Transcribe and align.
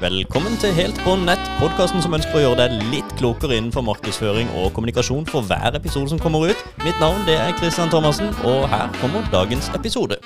Velkommen 0.00 0.56
til 0.58 0.72
Helt 0.74 0.96
på 1.04 1.12
nett, 1.22 1.42
podkasten 1.60 2.02
som 2.02 2.16
ønsker 2.16 2.34
å 2.34 2.40
gjøre 2.42 2.64
deg 2.64 2.82
litt 2.90 3.12
klokere 3.20 3.54
innenfor 3.54 3.84
markedsføring 3.86 4.50
og 4.58 4.72
kommunikasjon 4.74 5.28
for 5.30 5.46
hver 5.46 5.78
episode 5.78 6.10
som 6.10 6.18
kommer 6.18 6.48
ut. 6.50 6.64
Mitt 6.82 6.98
navn 6.98 7.22
det 7.28 7.36
er 7.38 7.54
Christian 7.60 7.92
Thomassen, 7.92 8.32
og 8.42 8.66
her 8.72 8.90
kommer 8.98 9.22
dagens 9.30 9.70
episode. 9.78 10.18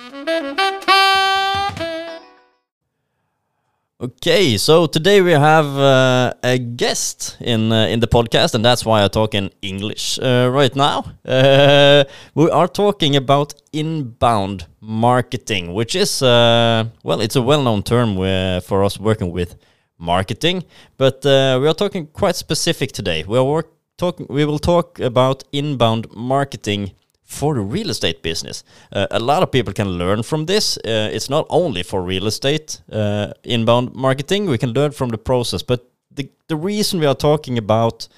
Okay, 4.00 4.56
so 4.58 4.86
today 4.86 5.20
we 5.22 5.32
have 5.32 5.66
uh, 5.76 6.32
a 6.44 6.56
guest 6.56 7.36
in 7.40 7.72
uh, 7.72 7.86
in 7.86 7.98
the 7.98 8.06
podcast, 8.06 8.54
and 8.54 8.64
that's 8.64 8.84
why 8.84 9.02
I 9.02 9.08
talk 9.08 9.34
in 9.34 9.50
English 9.60 10.20
uh, 10.20 10.48
right 10.52 10.76
now. 10.76 11.02
Uh, 11.24 12.04
we 12.32 12.48
are 12.48 12.68
talking 12.68 13.16
about 13.16 13.54
inbound 13.72 14.66
marketing, 14.80 15.74
which 15.74 15.96
is 15.96 16.22
uh, 16.22 16.84
well, 17.02 17.20
it's 17.20 17.34
a 17.34 17.42
well-known 17.42 17.82
term 17.82 18.20
uh, 18.20 18.60
for 18.60 18.84
us 18.84 19.00
working 19.00 19.32
with 19.32 19.56
marketing, 19.98 20.62
but 20.96 21.24
we 21.24 21.66
are 21.66 21.74
talking 21.74 22.06
quite 22.06 22.36
specific 22.36 22.92
today. 22.92 23.24
We 23.26 23.36
are 23.36 23.64
talking. 23.96 24.26
We 24.30 24.44
will 24.44 24.60
talk 24.60 25.00
about 25.00 25.42
inbound 25.50 26.06
marketing 26.14 26.92
for 27.28 27.54
the 27.54 27.60
real 27.60 27.90
estate 27.90 28.22
business. 28.22 28.64
Uh, 28.90 29.06
a 29.10 29.18
lot 29.18 29.42
of 29.42 29.52
people 29.52 29.72
can 29.74 29.98
learn 29.98 30.22
from 30.22 30.46
this. 30.46 30.78
Uh, 30.78 31.10
it's 31.12 31.28
not 31.28 31.46
only 31.50 31.82
for 31.82 32.02
real 32.02 32.26
estate 32.26 32.80
uh, 32.90 33.32
inbound 33.44 33.94
marketing, 33.94 34.46
we 34.46 34.56
can 34.56 34.72
learn 34.72 34.90
from 34.92 35.10
the 35.10 35.18
process. 35.18 35.62
But 35.62 35.90
the, 36.10 36.30
the 36.48 36.56
reason 36.56 37.00
we 37.00 37.06
are 37.06 37.14
talking 37.14 37.58
about 37.58 38.08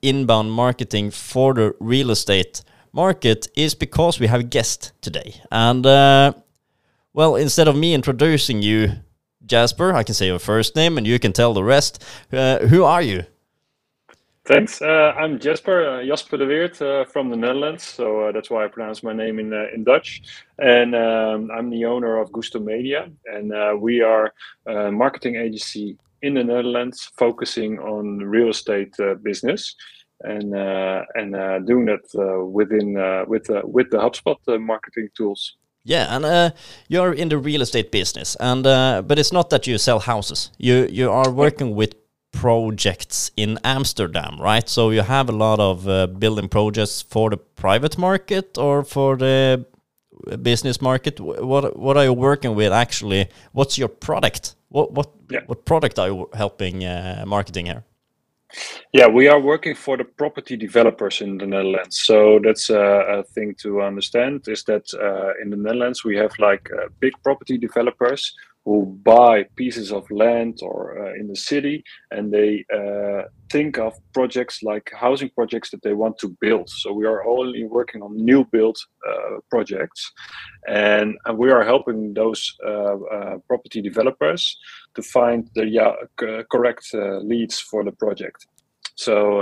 inbound 0.00 0.52
marketing 0.52 1.10
for 1.10 1.54
the 1.54 1.74
real 1.80 2.10
estate 2.10 2.62
market 2.92 3.48
is 3.56 3.74
because 3.74 4.20
we 4.20 4.28
have 4.28 4.40
a 4.40 4.44
guest 4.44 4.92
today. 5.00 5.34
And 5.50 5.84
uh, 5.84 6.32
well, 7.12 7.34
instead 7.34 7.66
of 7.66 7.76
me 7.76 7.94
introducing 7.94 8.62
you, 8.62 8.92
Jasper, 9.44 9.92
I 9.92 10.04
can 10.04 10.14
say 10.14 10.26
your 10.26 10.38
first 10.38 10.76
name 10.76 10.98
and 10.98 11.06
you 11.06 11.18
can 11.18 11.32
tell 11.32 11.52
the 11.52 11.64
rest. 11.64 12.02
Uh, 12.32 12.58
who 12.68 12.84
are 12.84 13.02
you? 13.02 13.24
Thanks. 14.44 14.82
Uh, 14.82 15.14
I'm 15.16 15.38
Jasper, 15.38 15.88
uh, 15.88 16.04
Jasper 16.04 16.36
de 16.36 16.46
Weerd 16.46 16.82
uh, 16.82 17.04
from 17.04 17.30
the 17.30 17.36
Netherlands. 17.36 17.84
So 17.84 18.22
uh, 18.22 18.32
that's 18.32 18.50
why 18.50 18.64
I 18.64 18.68
pronounce 18.68 19.04
my 19.04 19.12
name 19.12 19.38
in 19.38 19.52
uh, 19.52 19.66
in 19.72 19.84
Dutch. 19.84 20.22
And 20.58 20.96
um, 20.96 21.48
I'm 21.56 21.70
the 21.70 21.84
owner 21.84 22.18
of 22.18 22.32
Gusto 22.32 22.58
Media, 22.58 23.08
and 23.26 23.52
uh, 23.52 23.76
we 23.78 24.02
are 24.02 24.34
a 24.66 24.90
marketing 24.90 25.36
agency 25.36 25.96
in 26.22 26.34
the 26.34 26.42
Netherlands 26.42 27.08
focusing 27.16 27.78
on 27.78 28.18
real 28.18 28.48
estate 28.48 28.94
business, 29.22 29.76
and 30.22 30.54
and 31.14 31.66
doing 31.66 31.86
that 31.86 32.02
within 32.52 32.94
with 33.28 33.48
with 33.62 33.90
the 33.90 33.98
HubSpot 33.98 34.38
marketing 34.60 35.08
tools. 35.16 35.56
Yeah, 35.84 36.16
and 36.16 36.52
you're 36.88 37.12
in 37.12 37.28
the 37.28 37.38
real 37.38 37.62
estate 37.62 37.92
business, 37.92 38.36
and 38.40 38.64
but 38.64 39.18
it's 39.20 39.32
not 39.32 39.50
that 39.50 39.68
you 39.68 39.78
sell 39.78 40.00
houses. 40.00 40.50
You 40.58 40.88
you 40.90 41.10
are 41.12 41.30
working 41.30 41.76
with 41.76 42.01
projects 42.32 43.30
in 43.36 43.58
Amsterdam, 43.62 44.38
right? 44.40 44.68
So 44.68 44.90
you 44.90 45.02
have 45.02 45.28
a 45.28 45.32
lot 45.32 45.60
of 45.60 45.88
uh, 45.88 46.06
building 46.06 46.48
projects 46.48 47.02
for 47.02 47.30
the 47.30 47.36
private 47.36 47.98
market 47.98 48.58
or 48.58 48.84
for 48.84 49.16
the 49.16 49.64
business 50.42 50.80
market. 50.80 51.20
What 51.20 51.76
what 51.76 51.96
are 51.96 52.04
you 52.04 52.12
working 52.12 52.56
with 52.56 52.72
actually? 52.72 53.28
What's 53.52 53.78
your 53.78 53.88
product? 53.88 54.54
What 54.68 54.92
what 54.92 55.10
yeah. 55.30 55.40
what 55.46 55.64
product 55.64 55.98
are 55.98 56.08
you 56.08 56.28
helping 56.34 56.84
uh, 56.84 57.24
marketing 57.26 57.66
here? 57.66 57.84
Yeah, 58.92 59.06
we 59.06 59.28
are 59.28 59.40
working 59.40 59.74
for 59.74 59.96
the 59.96 60.04
property 60.04 60.56
developers 60.56 61.22
in 61.22 61.38
the 61.38 61.46
Netherlands. 61.46 61.96
So 61.96 62.38
that's 62.44 62.68
uh, 62.68 63.20
a 63.20 63.22
thing 63.22 63.54
to 63.62 63.80
understand 63.80 64.46
is 64.46 64.64
that 64.64 64.92
uh, 64.94 65.32
in 65.42 65.50
the 65.50 65.56
Netherlands 65.56 66.04
we 66.04 66.16
have 66.16 66.32
like 66.38 66.68
uh, 66.70 66.88
big 67.00 67.14
property 67.22 67.56
developers 67.56 68.34
who 68.64 68.86
buy 69.02 69.44
pieces 69.56 69.90
of 69.90 70.08
land 70.10 70.60
or 70.62 70.96
uh, 70.98 71.14
in 71.14 71.26
the 71.26 71.36
city 71.36 71.82
and 72.12 72.32
they 72.32 72.64
uh, 72.74 73.22
think 73.50 73.78
of 73.78 73.92
projects 74.12 74.62
like 74.62 74.90
housing 74.94 75.30
projects 75.30 75.70
that 75.70 75.82
they 75.82 75.94
want 75.94 76.16
to 76.18 76.28
build 76.40 76.68
so 76.68 76.92
we 76.92 77.04
are 77.04 77.24
only 77.24 77.64
working 77.64 78.02
on 78.02 78.16
new 78.16 78.44
build 78.52 78.78
uh, 79.08 79.38
projects 79.50 80.12
and, 80.68 81.18
and, 81.24 81.36
we 81.36 81.50
are 81.50 81.64
helping 81.64 82.14
those 82.14 82.56
uh, 82.64 82.96
uh, 82.96 83.38
property 83.48 83.82
developers 83.82 84.56
to 84.94 85.02
find 85.02 85.50
the 85.54 85.66
yeah, 85.66 85.92
correct 86.50 86.86
uh, 86.94 87.18
leads 87.18 87.58
for 87.58 87.82
the 87.84 87.92
project 87.92 88.46
so 88.94 89.40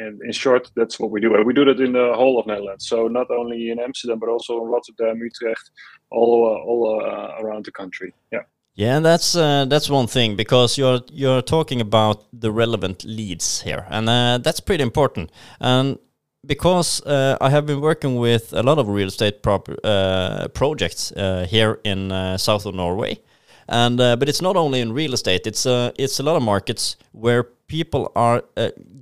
in, 0.00 0.18
in, 0.24 0.32
short, 0.32 0.70
that's 0.74 0.98
what 0.98 1.10
we 1.10 1.20
do. 1.20 1.34
And 1.34 1.44
we 1.44 1.52
do 1.52 1.66
that 1.66 1.78
in 1.80 1.92
the 1.92 2.14
whole 2.16 2.40
of 2.40 2.46
Netherlands. 2.46 2.88
So 2.88 3.08
not 3.08 3.30
only 3.30 3.70
in 3.70 3.78
Amsterdam, 3.78 4.18
but 4.18 4.30
also 4.30 4.56
in 4.62 4.68
Rotterdam, 4.68 5.18
Utrecht, 5.18 5.70
all 6.10 6.42
all 6.66 7.00
around 7.38 7.66
the 7.66 7.72
country. 7.72 8.14
Yeah. 8.32 8.40
Yeah, 8.76 9.00
that's 9.00 9.34
uh, 9.34 9.64
that's 9.64 9.88
one 9.88 10.06
thing 10.06 10.36
because 10.36 10.76
you're 10.76 11.00
you're 11.10 11.40
talking 11.40 11.80
about 11.80 12.26
the 12.30 12.50
relevant 12.50 13.06
leads 13.06 13.62
here, 13.62 13.86
and 13.88 14.06
uh, 14.06 14.38
that's 14.42 14.60
pretty 14.60 14.82
important. 14.82 15.32
And 15.60 15.98
because 16.46 17.00
uh, 17.06 17.38
I 17.40 17.48
have 17.48 17.64
been 17.64 17.80
working 17.80 18.16
with 18.16 18.52
a 18.52 18.62
lot 18.62 18.78
of 18.78 18.88
real 18.88 19.08
estate 19.08 19.46
uh, 19.46 20.48
projects 20.52 21.10
uh, 21.12 21.46
here 21.48 21.80
in 21.84 22.12
uh, 22.12 22.36
south 22.36 22.66
of 22.66 22.74
Norway, 22.74 23.18
and 23.66 23.96
but 23.96 24.28
it's 24.28 24.42
not 24.42 24.56
only 24.56 24.80
in 24.80 24.92
real 24.92 25.14
estate; 25.14 25.46
it's 25.46 25.64
it's 25.98 26.20
a 26.20 26.22
lot 26.22 26.36
of 26.36 26.42
markets 26.42 26.96
where 27.12 27.44
people 27.68 28.12
are 28.14 28.42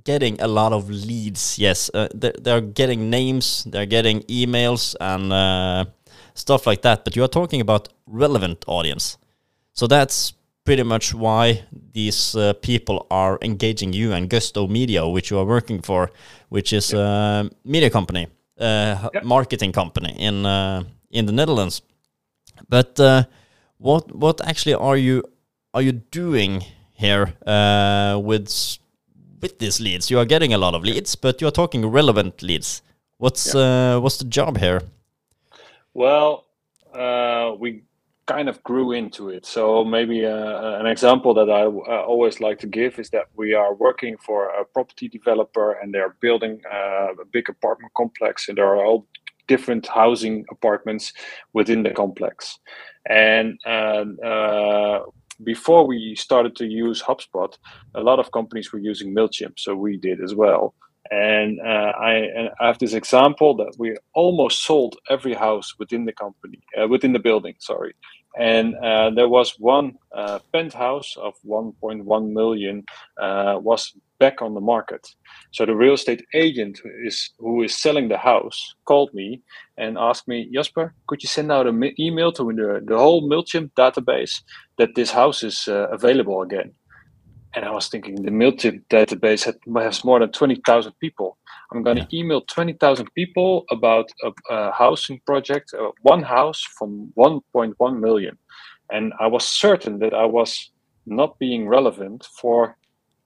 getting 0.05 0.39
a 0.39 0.47
lot 0.47 0.71
of 0.71 0.89
leads. 0.89 1.59
Yes, 1.59 1.91
they're, 1.93 2.35
they're, 2.41 2.61
getting 2.61 3.09
names, 3.09 3.65
they're 3.65 3.85
getting 3.85 4.21
emails, 4.29 4.95
and 5.01 5.85
stuff 6.33 6.65
like 6.65 6.81
that. 6.83 7.03
But 7.03 7.17
you 7.17 7.25
are 7.25 7.27
talking 7.27 7.59
about 7.59 7.89
relevant 8.07 8.63
audience. 8.67 9.17
So 9.75 9.87
that's 9.87 10.33
pretty 10.63 10.83
much 10.83 11.13
why 11.13 11.65
these 11.93 12.33
uh, 12.35 12.53
people 12.53 13.07
are 13.11 13.37
engaging 13.41 13.91
you 13.91 14.13
and 14.13 14.29
Gusto 14.29 14.67
Media, 14.67 15.05
which 15.07 15.29
you 15.29 15.37
are 15.37 15.45
working 15.45 15.81
for, 15.81 16.11
which 16.49 16.71
is 16.71 16.93
a 16.93 17.49
media 17.65 17.89
company, 17.89 18.27
uh, 18.57 19.09
marketing 19.23 19.73
company 19.73 20.15
in 20.17 20.45
uh, 20.45 20.83
in 21.11 21.25
the 21.25 21.33
Netherlands. 21.33 21.81
But 22.69 22.99
uh, 22.99 23.23
what 23.77 24.15
what 24.15 24.39
actually 24.47 24.75
are 24.75 24.97
you 24.97 25.23
are 25.73 25.81
you 25.81 25.91
doing 25.91 26.63
here 26.93 27.33
uh, 27.45 28.17
with 28.23 28.79
with 29.41 29.59
these 29.59 29.81
leads? 29.81 30.09
You 30.09 30.19
are 30.19 30.25
getting 30.25 30.53
a 30.53 30.57
lot 30.57 30.73
of 30.73 30.83
leads, 30.83 31.15
but 31.17 31.41
you 31.41 31.47
are 31.47 31.51
talking 31.51 31.85
relevant 31.85 32.41
leads. 32.41 32.81
What's 33.17 33.53
uh, 33.53 33.99
what's 34.01 34.17
the 34.17 34.29
job 34.29 34.57
here? 34.57 34.81
Well, 35.93 36.45
we 37.59 37.83
kind 38.27 38.49
of 38.49 38.61
grew 38.63 38.91
into 38.91 39.29
it. 39.29 39.45
So 39.45 39.83
maybe 39.83 40.25
uh, 40.25 40.79
an 40.79 40.87
example 40.87 41.33
that 41.35 41.49
I 41.49 41.63
uh, 41.63 42.03
always 42.05 42.39
like 42.39 42.59
to 42.59 42.67
give 42.67 42.97
is 42.99 43.09
that 43.11 43.27
we 43.35 43.53
are 43.53 43.75
working 43.75 44.17
for 44.17 44.49
a 44.49 44.65
property 44.65 45.07
developer 45.07 45.73
and 45.73 45.93
they're 45.93 46.15
building 46.21 46.61
uh, 46.71 47.13
a 47.21 47.25
big 47.31 47.49
apartment 47.49 47.93
complex 47.95 48.49
and 48.49 48.57
there 48.57 48.67
are 48.67 48.83
all 48.83 49.07
different 49.47 49.85
housing 49.87 50.43
apartments 50.49 51.13
within 51.53 51.83
the 51.83 51.91
complex. 51.91 52.57
And 53.07 53.59
uh, 53.65 55.01
before 55.43 55.85
we 55.85 56.15
started 56.15 56.55
to 56.55 56.65
use 56.65 57.03
HubSpot, 57.03 57.55
a 57.93 58.01
lot 58.01 58.19
of 58.19 58.31
companies 58.31 58.73
were 58.73 58.79
using 58.79 59.13
MailChimp. 59.13 59.59
So 59.59 59.75
we 59.75 59.97
did 59.97 60.21
as 60.21 60.33
well. 60.33 60.73
And 61.11 61.59
uh, 61.59 61.93
I, 61.99 62.49
I, 62.59 62.65
have 62.65 62.79
this 62.79 62.93
example 62.93 63.55
that 63.57 63.75
we 63.77 63.95
almost 64.15 64.63
sold 64.63 64.97
every 65.09 65.35
house 65.35 65.75
within 65.77 66.05
the 66.05 66.13
company, 66.13 66.59
uh, 66.81 66.87
within 66.87 67.13
the 67.13 67.19
building, 67.19 67.53
sorry. 67.59 67.93
And 68.37 68.75
uh, 68.75 69.11
there 69.11 69.29
was 69.29 69.55
one 69.59 69.93
uh, 70.13 70.39
penthouse 70.51 71.15
of 71.17 71.35
1.1 71.47 72.33
million 72.33 72.83
uh, 73.21 73.59
was 73.61 73.93
back 74.19 74.41
on 74.41 74.53
the 74.53 74.61
market. 74.61 75.07
So 75.51 75.65
the 75.65 75.75
real 75.75 75.93
estate 75.93 76.25
agent 76.33 76.79
who 76.83 76.89
is, 77.05 77.31
who 77.39 77.63
is 77.63 77.77
selling 77.77 78.09
the 78.09 78.17
house 78.17 78.75
called 78.85 79.13
me 79.13 79.41
and 79.77 79.97
asked 79.97 80.27
me, 80.27 80.49
Jasper, 80.53 80.93
could 81.07 81.23
you 81.23 81.29
send 81.29 81.51
out 81.51 81.67
an 81.67 81.93
email 81.99 82.31
to 82.33 82.43
the, 82.43 82.81
the 82.85 82.97
whole 82.97 83.29
MailChimp 83.29 83.71
database 83.77 84.41
that 84.77 84.95
this 84.95 85.11
house 85.11 85.43
is 85.43 85.67
uh, 85.67 85.87
available 85.91 86.41
again? 86.41 86.73
And 87.55 87.63
I 87.63 87.71
was 87.71 87.87
thinking 87.87 88.15
the 88.21 88.31
MailChimp 88.31 88.83
database 88.89 89.45
had, 89.45 89.55
has 89.81 90.03
more 90.03 90.19
than 90.19 90.31
20,000 90.31 90.91
people. 90.99 91.37
I'm 91.71 91.83
going 91.83 91.97
to 91.97 92.07
yeah. 92.09 92.19
email 92.19 92.41
20,000 92.41 93.07
people 93.15 93.65
about 93.71 94.09
a, 94.23 94.53
a 94.53 94.71
housing 94.71 95.21
project, 95.25 95.73
uh, 95.73 95.91
one 96.01 96.21
house 96.21 96.61
from 96.77 97.13
1.1 97.17 97.99
million. 97.99 98.37
And 98.91 99.13
I 99.19 99.27
was 99.27 99.47
certain 99.47 99.99
that 99.99 100.13
I 100.13 100.25
was 100.25 100.71
not 101.05 101.39
being 101.39 101.67
relevant 101.67 102.27
for, 102.39 102.77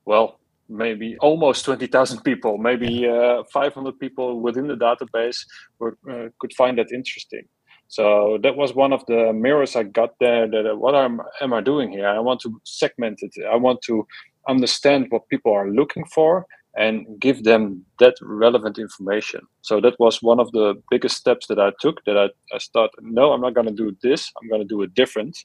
well, 0.06 0.40
maybe 0.70 1.18
almost 1.20 1.66
20,000 1.66 2.22
people, 2.22 2.58
maybe 2.58 3.08
uh, 3.08 3.44
500 3.52 4.00
people 4.00 4.42
within 4.42 4.68
the 4.68 4.76
database 4.76 5.40
were, 5.80 5.98
uh, 6.10 6.30
could 6.40 6.54
find 6.54 6.78
that 6.78 6.92
interesting. 6.94 7.48
So 7.90 8.38
that 8.44 8.56
was 8.56 8.76
one 8.76 8.94
of 8.94 9.04
the 9.08 9.34
mirrors 9.34 9.76
I 9.76 9.84
got 9.84 10.12
there. 10.20 10.48
That 10.48 10.70
uh, 10.72 10.76
what 10.76 10.96
am, 10.96 11.22
am 11.42 11.54
I 11.54 11.62
doing 11.62 11.92
here? 11.92 12.08
I 12.08 12.20
want 12.20 12.40
to 12.42 12.62
segment 12.64 13.20
it. 13.22 13.34
I 13.52 13.56
want 13.56 13.82
to 13.84 14.08
understand 14.48 15.08
what 15.10 15.28
people 15.28 15.52
are 15.52 15.70
looking 15.70 16.06
for 16.06 16.46
and 16.78 17.20
give 17.20 17.44
them 17.44 17.84
that 18.00 18.16
relevant 18.22 18.78
information. 18.78 19.42
So 19.62 19.82
that 19.82 20.00
was 20.00 20.22
one 20.22 20.40
of 20.40 20.52
the 20.52 20.76
biggest 20.92 21.18
steps 21.18 21.48
that 21.48 21.60
I 21.60 21.72
took. 21.82 22.06
That 22.06 22.16
I, 22.16 22.26
I 22.56 22.60
thought, 22.74 22.92
no, 23.02 23.32
I'm 23.32 23.42
not 23.42 23.56
going 23.56 23.68
to 23.68 23.74
do 23.74 23.98
this. 24.04 24.32
I'm 24.40 24.48
going 24.48 24.62
to 24.62 24.68
do 24.68 24.84
it 24.84 24.94
different, 24.94 25.36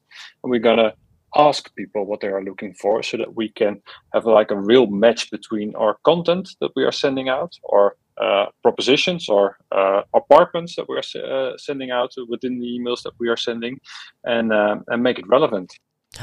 and 0.42 0.50
we're 0.50 0.60
going 0.60 0.78
to 0.78 0.94
ask 1.36 1.74
people 1.74 2.04
what 2.04 2.20
they 2.20 2.28
are 2.28 2.44
looking 2.44 2.74
for 2.74 3.02
so 3.02 3.16
that 3.16 3.34
we 3.34 3.48
can 3.48 3.82
have 4.12 4.26
like 4.26 4.50
a 4.50 4.60
real 4.60 4.86
match 4.86 5.30
between 5.30 5.74
our 5.76 5.96
content 6.04 6.48
that 6.60 6.70
we 6.76 6.84
are 6.84 6.92
sending 6.92 7.28
out 7.28 7.52
or 7.64 7.96
propositions 8.62 9.28
or 9.28 9.56
uh, 9.72 10.02
apartments 10.14 10.76
that 10.76 10.88
we 10.88 10.96
are 10.96 11.24
uh, 11.24 11.56
sending 11.58 11.90
out 11.90 12.12
within 12.28 12.58
the 12.60 12.66
emails 12.66 13.02
that 13.02 13.12
we 13.18 13.28
are 13.28 13.36
sending 13.36 13.78
and 14.24 14.52
um, 14.52 14.84
and 14.88 15.02
make 15.02 15.18
it 15.18 15.26
relevant. 15.28 15.72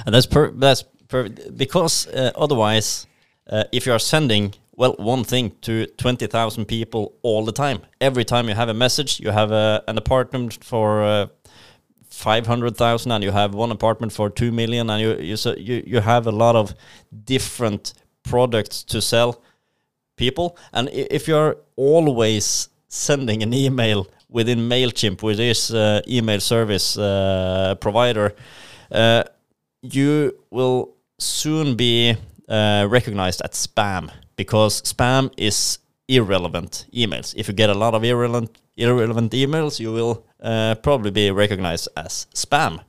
And 0.06 0.14
that's 0.16 0.26
per 0.26 0.52
that's 0.52 0.84
because 1.56 2.08
uh, 2.08 2.32
otherwise 2.36 3.08
uh, 3.50 3.64
if 3.72 3.86
you 3.86 3.94
are 3.94 4.00
sending 4.00 4.54
well 4.76 4.96
one 4.98 5.24
thing 5.24 5.52
to 5.62 5.86
20,000 5.98 6.66
people 6.66 7.14
all 7.22 7.46
the 7.46 7.52
time. 7.52 7.80
Every 8.00 8.24
time 8.24 8.48
you 8.48 8.56
have 8.56 8.70
a 8.70 8.74
message 8.74 9.20
you 9.20 9.32
have 9.32 9.52
a, 9.52 9.84
an 9.88 9.98
apartment 9.98 10.64
for 10.64 11.30
500,000 12.12 13.12
and 13.12 13.24
you 13.24 13.32
have 13.32 13.54
one 13.54 13.72
apartment 13.72 14.12
for 14.12 14.30
2 14.30 14.52
million 14.52 14.90
and 14.90 15.02
you 15.02 15.18
you, 15.18 15.38
so 15.38 15.56
you 15.56 15.84
you 15.86 16.02
have 16.02 16.28
a 16.28 16.32
lot 16.32 16.56
of 16.56 16.74
different 17.26 17.94
products 18.24 18.84
to 18.84 19.02
sell 19.02 19.42
people 20.16 20.58
and 20.74 20.90
if 20.90 21.28
you're 21.28 21.58
always 21.76 22.70
sending 22.88 23.44
an 23.44 23.54
email 23.54 24.08
within 24.30 24.60
Mailchimp 24.70 25.24
with 25.24 25.38
this 25.38 25.72
uh, 25.74 26.02
email 26.08 26.40
service 26.40 26.98
uh, 26.98 27.76
provider 27.80 28.34
uh, 28.92 29.24
you 29.82 30.38
will 30.50 30.94
soon 31.18 31.76
be 31.76 32.16
uh, 32.50 32.88
recognized 32.90 33.42
as 33.42 33.52
spam 33.52 34.12
because 34.36 34.82
spam 34.82 35.32
is 35.38 35.80
irrelevant 36.08 36.86
emails 36.94 37.34
if 37.36 37.48
you 37.48 37.54
get 37.54 37.70
a 37.70 37.74
lot 37.74 37.94
of 37.94 38.04
irrelevant 38.04 38.58
irrelevant 38.78 39.32
emails 39.32 39.80
you 39.80 39.92
will 39.92 40.26
uh, 40.42 40.76
probably 40.76 41.12
be 41.12 41.32
recognized 41.32 41.88
as 41.96 42.28
spam. 42.34 42.80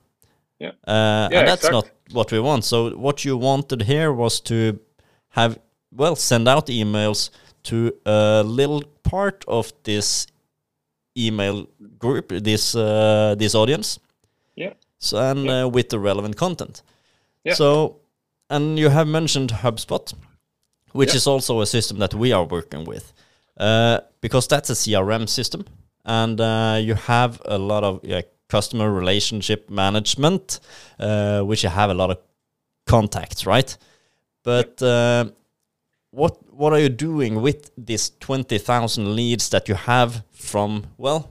Yeah, 0.59 0.69
uh, 0.87 1.29
yeah 1.31 1.39
and 1.39 1.47
that's 1.47 1.65
exactly. 1.65 1.89
not 2.09 2.15
what 2.15 2.31
we 2.31 2.39
want. 2.39 2.65
So 2.65 2.95
what 2.95 3.25
you 3.25 3.37
wanted 3.37 3.83
here 3.83 4.11
was 4.11 4.39
to 4.41 4.79
have 5.29 5.59
well 5.95 6.15
send 6.15 6.47
out 6.47 6.67
emails 6.67 7.29
to 7.63 7.93
a 8.05 8.43
little 8.45 8.83
part 9.03 9.45
of 9.47 9.73
this 9.83 10.27
email 11.17 11.67
group, 11.99 12.29
this 12.29 12.75
uh, 12.75 13.35
this 13.37 13.55
audience. 13.55 13.99
Yeah. 14.55 14.73
So 14.99 15.17
and 15.17 15.45
yeah. 15.45 15.63
Uh, 15.63 15.67
with 15.67 15.89
the 15.89 15.99
relevant 15.99 16.35
content. 16.37 16.81
Yeah. 17.45 17.55
So, 17.55 17.97
and 18.49 18.79
you 18.79 18.89
have 18.89 19.07
mentioned 19.07 19.51
HubSpot, 19.51 20.13
which 20.93 21.09
Yeah. 21.09 21.17
is 21.17 21.27
also 21.27 21.61
a 21.61 21.65
system 21.65 21.99
that 21.99 22.13
we 22.13 22.31
are 22.33 22.45
working 22.45 22.85
with, 22.85 23.13
uh, 23.59 23.99
because 24.21 24.47
that's 24.47 24.69
a 24.69 24.75
CRM 24.75 25.27
system 25.27 25.65
and 26.05 26.39
uh, 26.41 26.77
you 26.81 26.95
have 26.95 27.41
a 27.45 27.57
lot 27.57 27.83
of 27.83 28.01
customer 28.49 28.91
relationship 28.91 29.69
management, 29.69 30.59
uh, 30.99 31.41
which 31.41 31.63
you 31.63 31.69
have 31.69 31.89
a 31.89 31.93
lot 31.93 32.09
of 32.11 32.17
contacts, 32.85 33.45
right? 33.45 33.77
But 34.43 34.81
uh, 34.81 35.25
what 36.13 36.33
what 36.53 36.73
are 36.73 36.79
you 36.81 36.89
doing 36.89 37.41
with 37.41 37.71
these 37.87 38.11
twenty 38.19 38.57
thousand 38.59 39.15
leads 39.15 39.49
that 39.49 39.67
you 39.69 39.75
have 39.75 40.23
from 40.31 40.83
well, 40.97 41.21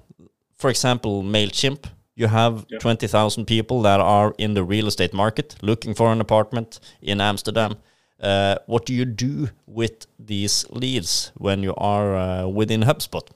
for 0.56 0.70
example, 0.70 1.22
Mailchimp? 1.22 1.84
You 2.16 2.28
have 2.28 2.54
Yeah. 2.68 2.78
twenty 2.80 3.06
thousand 3.08 3.46
people 3.46 3.82
that 3.82 4.00
are 4.00 4.34
in 4.38 4.54
the 4.54 4.62
real 4.62 4.86
estate 4.86 5.12
market 5.14 5.56
looking 5.62 5.94
for 5.94 6.12
an 6.12 6.20
apartment 6.20 6.80
in 7.00 7.20
Amsterdam. 7.20 7.76
Uh, 8.22 8.54
what 8.66 8.86
do 8.86 8.92
you 8.94 9.04
do 9.04 9.48
with 9.66 10.06
these 10.26 10.66
leads 10.70 11.32
when 11.38 11.62
you 11.62 11.74
are 11.76 12.16
uh, 12.16 12.46
within 12.58 12.82
HubSpot? 12.82 13.26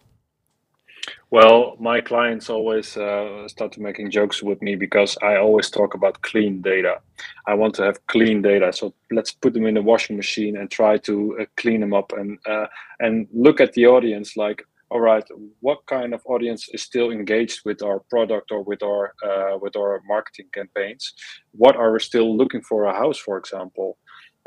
Well, 1.31 1.76
my 1.81 2.00
clients 2.00 2.49
always 2.49 2.96
uh, 2.96 3.49
start 3.49 3.76
making 3.78 4.12
jokes 4.12 4.44
with 4.44 4.62
me 4.62 4.76
because 4.76 5.19
I 5.23 5.37
always 5.37 5.69
talk 5.69 5.94
about 5.94 6.23
clean 6.23 6.62
data. 6.62 7.00
I 7.49 7.55
want 7.55 7.75
to 7.75 7.82
have 7.82 8.06
clean 8.06 8.43
data, 8.43 8.73
so 8.73 8.94
let's 9.11 9.32
put 9.32 9.52
them 9.52 9.67
in 9.67 9.75
the 9.75 9.82
washing 9.82 10.17
machine 10.17 10.56
and 10.56 10.70
try 10.70 10.99
to 10.99 11.38
uh, 11.40 11.44
clean 11.56 11.81
them 11.81 11.93
up 11.93 12.12
and 12.12 12.38
uh, 12.46 12.67
and 13.00 13.26
look 13.32 13.61
at 13.61 13.73
the 13.73 13.87
audience. 13.87 14.37
Like, 14.37 14.62
all 14.88 15.00
right, 15.00 15.25
what 15.61 15.84
kind 15.87 16.14
of 16.14 16.23
audience 16.26 16.69
is 16.73 16.82
still 16.82 17.11
engaged 17.11 17.62
with 17.64 17.82
our 17.82 17.99
product 18.08 18.52
or 18.52 18.62
with 18.62 18.84
our 18.84 19.12
uh, 19.25 19.58
with 19.58 19.75
our 19.75 20.02
marketing 20.06 20.46
campaigns? 20.55 21.12
What 21.50 21.75
are 21.75 21.93
we 21.93 21.99
still 21.99 22.37
looking 22.37 22.62
for 22.62 22.84
a 22.84 22.94
house, 22.94 23.19
for 23.19 23.37
example? 23.37 23.99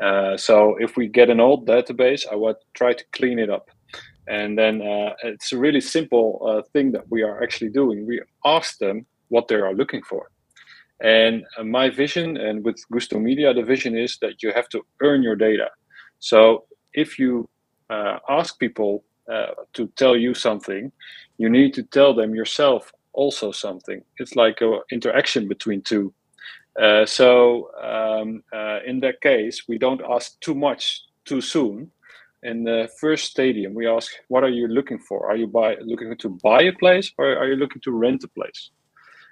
Uh, 0.01 0.37
so 0.37 0.77
if 0.79 0.95
we 0.95 1.09
get 1.09 1.29
an 1.29 1.41
old 1.41 1.67
database, 1.67 2.25
I 2.31 2.35
would 2.35 2.55
try 2.73 2.93
to 2.93 3.03
clean 3.11 3.37
it 3.37 3.49
up 3.49 3.69
and 4.29 4.55
then 4.55 4.81
uh, 4.81 5.13
it's 5.23 5.51
a 5.51 5.57
really 5.57 5.81
simple 5.81 6.39
uh, 6.47 6.61
thing 6.71 6.91
that 6.91 7.09
we 7.09 7.23
are 7.23 7.41
actually 7.41 7.71
doing. 7.71 8.05
We 8.05 8.21
ask 8.45 8.77
them 8.77 9.05
what 9.29 9.47
they 9.47 9.55
are 9.55 9.73
looking 9.73 10.03
for. 10.03 10.29
And 11.01 11.43
uh, 11.57 11.63
my 11.63 11.89
vision, 11.89 12.37
and 12.37 12.63
with 12.63 12.77
Gusto 12.91 13.17
Media, 13.17 13.53
the 13.53 13.63
vision 13.63 13.97
is 13.97 14.17
that 14.21 14.43
you 14.43 14.51
have 14.53 14.69
to 14.69 14.81
earn 15.01 15.23
your 15.23 15.35
data. 15.35 15.69
So 16.19 16.65
if 16.93 17.17
you 17.17 17.49
uh, 17.89 18.19
ask 18.29 18.59
people 18.59 19.03
uh, 19.31 19.53
to 19.73 19.87
tell 19.95 20.15
you 20.15 20.35
something, 20.35 20.91
you 21.39 21.49
need 21.49 21.73
to 21.73 21.83
tell 21.83 22.13
them 22.13 22.35
yourself 22.35 22.91
also 23.13 23.51
something. 23.51 24.03
It's 24.17 24.35
like 24.35 24.61
an 24.61 24.81
interaction 24.91 25.47
between 25.47 25.81
two. 25.81 26.13
Uh, 26.79 27.05
so 27.05 27.71
um, 27.81 28.43
in 28.85 28.99
that 28.99 29.21
case, 29.21 29.67
we 29.67 29.79
don't 29.79 30.01
ask 30.07 30.39
too 30.39 30.53
much 30.53 31.01
too 31.25 31.41
soon 31.41 31.91
in 32.43 32.63
the 32.63 32.89
first 32.99 33.25
stadium 33.25 33.73
we 33.73 33.87
ask 33.87 34.11
what 34.27 34.43
are 34.43 34.49
you 34.49 34.67
looking 34.67 34.99
for? 34.99 35.29
Are 35.29 35.35
you 35.35 35.47
buy, 35.47 35.75
looking 35.81 36.15
to 36.17 36.29
buy 36.43 36.61
a 36.63 36.73
place 36.73 37.11
or 37.17 37.37
are 37.37 37.47
you 37.47 37.55
looking 37.55 37.81
to 37.83 37.91
rent 37.91 38.23
a 38.23 38.27
place? 38.27 38.71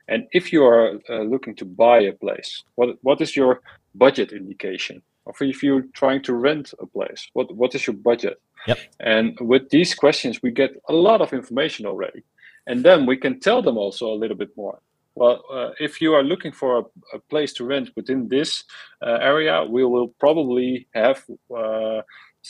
And 0.10 0.28
if 0.32 0.54
you 0.54 0.64
are 0.64 1.00
uh, 1.10 1.24
looking 1.24 1.56
to 1.56 1.66
buy 1.66 2.00
a 2.00 2.14
place 2.14 2.64
what 2.76 2.98
what 3.02 3.22
is 3.22 3.36
your 3.36 3.62
budget 3.96 4.32
indication? 4.32 5.02
Or 5.26 5.34
if 5.42 5.62
you're 5.62 5.86
trying 5.94 6.22
to 6.24 6.34
rent 6.34 6.74
a 6.80 6.86
place 6.86 7.30
what 7.34 7.54
what 7.56 7.76
is 7.76 7.88
your 7.88 7.96
budget? 7.96 8.42
Yep. 8.68 8.80
and 9.00 9.38
with 9.40 9.70
these 9.70 9.96
questions 9.96 10.42
we 10.42 10.52
get 10.52 10.72
a 10.90 10.94
lot 10.94 11.22
of 11.22 11.32
information 11.32 11.86
already. 11.86 12.24
And 12.66 12.84
then 12.84 13.06
we 13.06 13.16
can 13.16 13.40
tell 13.40 13.62
them 13.62 13.78
also 13.78 14.12
a 14.12 14.20
little 14.22 14.36
bit 14.36 14.50
more. 14.58 14.80
Well, 15.18 15.44
uh, 15.52 15.72
if 15.80 16.00
you 16.00 16.14
are 16.14 16.22
looking 16.22 16.52
for 16.52 16.78
a, 16.78 17.16
a, 17.16 17.20
place 17.20 17.52
to 17.54 17.66
rent 17.66 17.90
within 17.96 18.28
this 18.28 18.64
uh, 19.02 19.18
area, 19.20 19.66
we 19.68 19.84
will 19.84 20.10
probably 20.20 20.88
have 20.94 21.24
uh, 21.50 22.02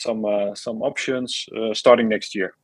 some 0.02 0.24
uh, 0.24 0.54
some 0.54 0.82
options 0.82 1.46
uh, 1.56 1.74
starting 1.74 2.08
next 2.08 2.34
year. 2.34 2.54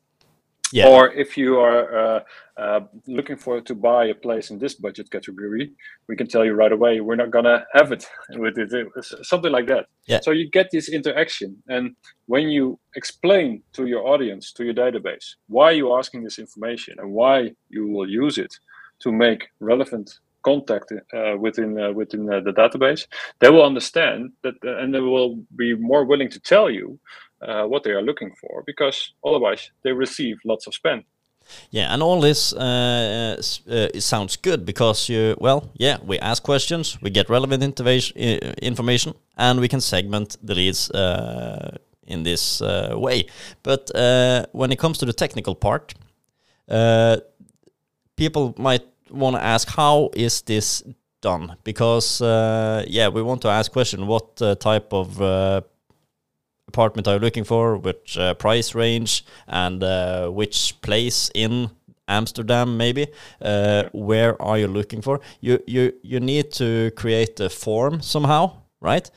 Yeah. 0.73 0.89
Or 0.89 1.13
if 1.13 1.37
you 1.37 1.61
are 1.61 1.83
uh, 1.97 2.21
uh, 2.57 2.81
looking 3.07 3.37
for 3.37 3.61
to 3.61 3.75
buy 3.75 4.07
a 4.07 4.15
place 4.15 4.51
in 4.51 4.59
this 4.59 4.75
budget 4.75 5.09
category, 5.09 5.71
we 6.09 6.17
can 6.17 6.27
tell 6.27 6.45
you 6.45 6.53
right 6.55 6.73
away 6.73 7.01
we're 7.01 7.15
not 7.17 7.31
gonna 7.31 7.65
have 7.75 7.93
it 7.93 8.05
with 8.31 8.59
it, 8.59 8.71
something 9.23 9.53
like 9.53 9.69
that. 9.69 9.87
Yeah. 10.07 10.21
So 10.21 10.33
you 10.33 10.51
get 10.51 10.71
this 10.73 10.89
interaction, 10.89 11.63
and 11.69 11.95
when 12.27 12.49
you 12.49 12.79
explain 12.97 13.63
to 13.75 13.87
your 13.87 14.07
audience, 14.07 14.53
to 14.55 14.65
your 14.65 14.75
database, 14.75 15.37
why 15.47 15.73
you're 15.73 15.97
asking 15.99 16.25
this 16.25 16.39
information 16.41 16.97
and 16.99 17.13
why 17.13 17.53
you 17.69 17.87
will 17.87 18.11
use 18.11 18.39
it 18.39 18.53
to 19.01 19.13
make 19.13 19.47
relevant 19.61 20.19
contact 20.45 20.93
uh, 20.93 21.37
within 21.39 21.79
uh, 21.79 21.93
within 21.93 22.31
uh, 22.31 22.41
the 22.41 22.53
database, 22.53 23.07
they 23.41 23.51
will 23.51 23.65
understand 23.65 24.33
that, 24.43 24.55
uh, 24.65 24.77
and 24.79 24.95
they 24.95 25.01
will 25.01 25.37
be 25.57 25.75
more 25.75 26.05
willing 26.05 26.31
to 26.31 26.41
tell 26.41 26.71
you 26.71 26.99
uh, 27.43 27.65
what 27.65 27.83
they 27.83 27.91
are 27.91 28.03
looking 28.03 28.33
for 28.41 28.63
because 28.67 29.15
otherwise 29.25 29.71
they 29.83 29.93
receive 29.93 30.37
lots 30.45 30.67
of 30.67 30.73
spam. 30.73 31.03
Yeah, 31.71 31.93
and 31.93 32.03
all 32.03 32.21
this 32.21 32.55
uh, 32.55 33.37
sounds 33.99 34.37
good 34.37 34.65
because 34.65 35.11
you, 35.11 35.37
well, 35.39 35.71
yeah, 35.75 35.99
we 36.03 36.19
ask 36.19 36.43
questions, 36.43 36.99
we 37.03 37.11
get 37.11 37.29
relevant 37.29 37.63
information, 37.63 39.15
and 39.37 39.61
we 39.61 39.69
can 39.69 39.81
segment 39.83 40.39
the 40.43 40.55
leads 40.55 40.91
in 42.07 42.23
this 42.23 42.63
way. 42.63 43.27
But 43.63 43.91
when 44.53 44.73
it 44.73 44.79
comes 44.79 44.97
to 44.99 45.05
the 45.05 45.13
technical 45.13 45.55
part, 45.55 45.93
people 48.17 48.55
might 48.57 48.94
want 49.15 49.37
to 49.37 49.43
ask, 49.43 49.69
how 49.69 50.11
is 50.15 50.43
this 50.43 50.83
done? 51.21 51.57
Because, 51.65 52.21
yeah, 52.21 53.09
we 53.09 53.23
want 53.23 53.43
to 53.43 53.49
ask 53.49 53.73
question, 53.73 54.07
what 54.07 54.37
type 54.61 54.93
of 54.93 55.21
apartment 56.75 57.07
are 57.07 57.15
you 57.15 57.21
looking 57.21 57.45
for, 57.45 57.77
which 57.77 58.19
uh, 58.19 58.35
price 58.35 58.75
range, 58.75 59.25
and 59.47 59.83
uh, 59.83 60.29
which 60.29 60.75
place 60.83 61.31
in 61.35 61.71
Amsterdam 62.09 62.77
maybe. 62.77 63.07
Uh, 63.41 63.85
where 63.93 64.41
are 64.43 64.59
you 64.59 64.69
looking 64.69 65.03
for? 65.03 65.21
You 65.41 65.59
you 65.67 65.93
you 66.03 66.21
need 66.21 66.53
to 66.53 66.91
create 66.97 67.41
a 67.41 67.49
form 67.49 68.01
somehow, 68.03 68.51
right? 68.81 69.11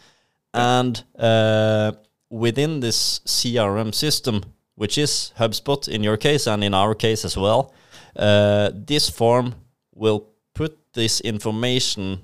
And 0.54 1.04
uh, 1.20 1.92
within 2.30 2.80
this 2.80 3.20
CRM 3.26 3.94
system, 3.94 4.42
which 4.76 4.98
is 4.98 5.34
HubSpot 5.38 5.88
in 5.88 6.04
your 6.04 6.18
case 6.18 6.48
and 6.48 6.64
in 6.64 6.74
our 6.74 6.96
case 6.96 7.26
as 7.26 7.38
well, 7.38 7.74
uh, 8.16 8.72
this 8.74 9.10
form 9.10 9.56
will 9.98 10.28
put 10.54 10.94
this 10.94 11.22
information 11.22 12.24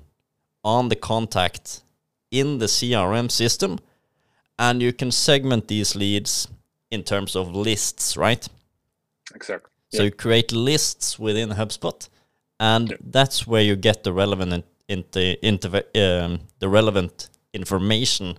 on 0.62 0.88
the 0.88 0.96
contact 0.96 1.82
in 2.30 2.58
the 2.58 2.66
CRM 2.66 3.30
system 3.30 3.78
and 4.58 4.82
you 4.82 4.92
can 4.92 5.10
segment 5.10 5.68
these 5.68 5.94
leads 5.96 6.48
in 6.90 7.02
terms 7.02 7.36
of 7.36 7.54
lists, 7.54 8.16
right? 8.16 8.48
Exactly. 9.34 9.70
So 9.92 9.98
yeah. 9.98 10.04
you 10.06 10.10
create 10.10 10.52
lists 10.52 11.18
within 11.18 11.50
HubSpot, 11.50 12.08
and 12.60 12.90
Yeah. 12.90 12.96
that's 13.00 13.46
where 13.46 13.62
you 13.62 13.76
get 13.76 14.02
the 14.04 14.12
relevant 14.12 14.64
in, 14.88 15.04
in 15.42 15.58
the, 15.60 15.84
um, 15.94 16.40
the 16.58 16.68
relevant 16.68 17.28
information, 17.52 18.38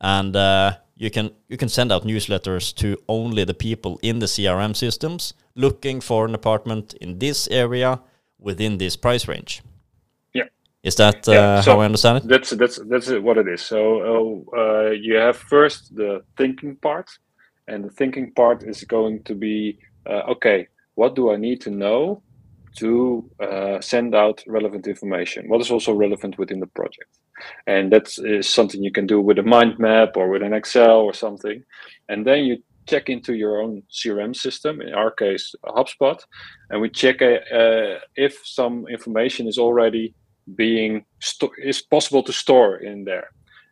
and 0.00 0.36
uh, 0.36 0.76
you 0.96 1.10
can 1.10 1.30
you 1.48 1.56
can 1.56 1.68
send 1.68 1.92
out 1.92 2.04
newsletters 2.04 2.74
to 2.74 2.96
only 3.08 3.44
the 3.44 3.54
people 3.54 3.98
in 4.02 4.18
the 4.18 4.26
CRM 4.26 4.74
systems 4.74 5.34
looking 5.54 6.00
for 6.00 6.24
an 6.24 6.34
apartment 6.34 6.94
in 7.00 7.18
this 7.18 7.48
area 7.48 8.00
within 8.42 8.78
this 8.78 8.96
price 8.96 9.28
range. 9.28 9.62
Yeah. 10.34 10.48
Is 10.82 10.96
that 10.96 11.28
uh, 11.28 11.32
yeah, 11.32 11.60
so 11.60 11.72
how 11.72 11.80
I 11.80 11.84
understand 11.84 12.18
it? 12.18 12.28
That's 12.28 12.50
that's 12.50 12.78
that's 12.88 13.10
what 13.10 13.38
it 13.38 13.48
is. 13.48 13.62
So 13.62 14.44
uh, 14.56 14.90
you 14.90 15.14
have 15.16 15.36
first 15.36 15.94
the 15.94 16.22
thinking 16.36 16.76
part, 16.76 17.08
and 17.68 17.84
the 17.84 17.90
thinking 17.90 18.32
part 18.32 18.62
is 18.62 18.84
going 18.84 19.22
to 19.24 19.34
be 19.34 19.78
uh, 20.06 20.22
okay. 20.32 20.68
What 20.94 21.14
do 21.14 21.32
I 21.32 21.36
need 21.36 21.60
to 21.62 21.70
know 21.70 22.22
to 22.76 23.30
uh, 23.40 23.80
send 23.80 24.14
out 24.14 24.42
relevant 24.46 24.86
information? 24.86 25.48
What 25.48 25.60
is 25.60 25.70
also 25.70 25.92
relevant 25.92 26.38
within 26.38 26.60
the 26.60 26.66
project? 26.66 27.18
And 27.66 27.92
that 27.92 28.06
is 28.18 28.48
something 28.48 28.82
you 28.82 28.92
can 28.92 29.06
do 29.06 29.20
with 29.20 29.38
a 29.38 29.42
mind 29.42 29.78
map 29.78 30.16
or 30.16 30.28
with 30.28 30.42
an 30.42 30.52
Excel 30.52 31.00
or 31.00 31.14
something. 31.14 31.64
And 32.08 32.26
then 32.26 32.44
you 32.44 32.62
check 32.86 33.08
into 33.08 33.34
your 33.34 33.60
own 33.60 33.82
CRM 33.90 34.34
system, 34.34 34.80
in 34.80 34.94
our 34.94 35.10
case, 35.10 35.54
HubSpot, 35.64 36.18
and 36.70 36.80
we 36.80 36.88
check 36.88 37.22
uh, 37.22 37.98
if 38.16 38.40
some 38.44 38.86
information 38.88 39.46
is 39.46 39.58
already 39.58 40.14
being 40.56 41.04
is 41.58 41.82
possible 41.82 42.22
to 42.22 42.32
store 42.32 42.76
in 42.76 43.04
there. 43.04 43.28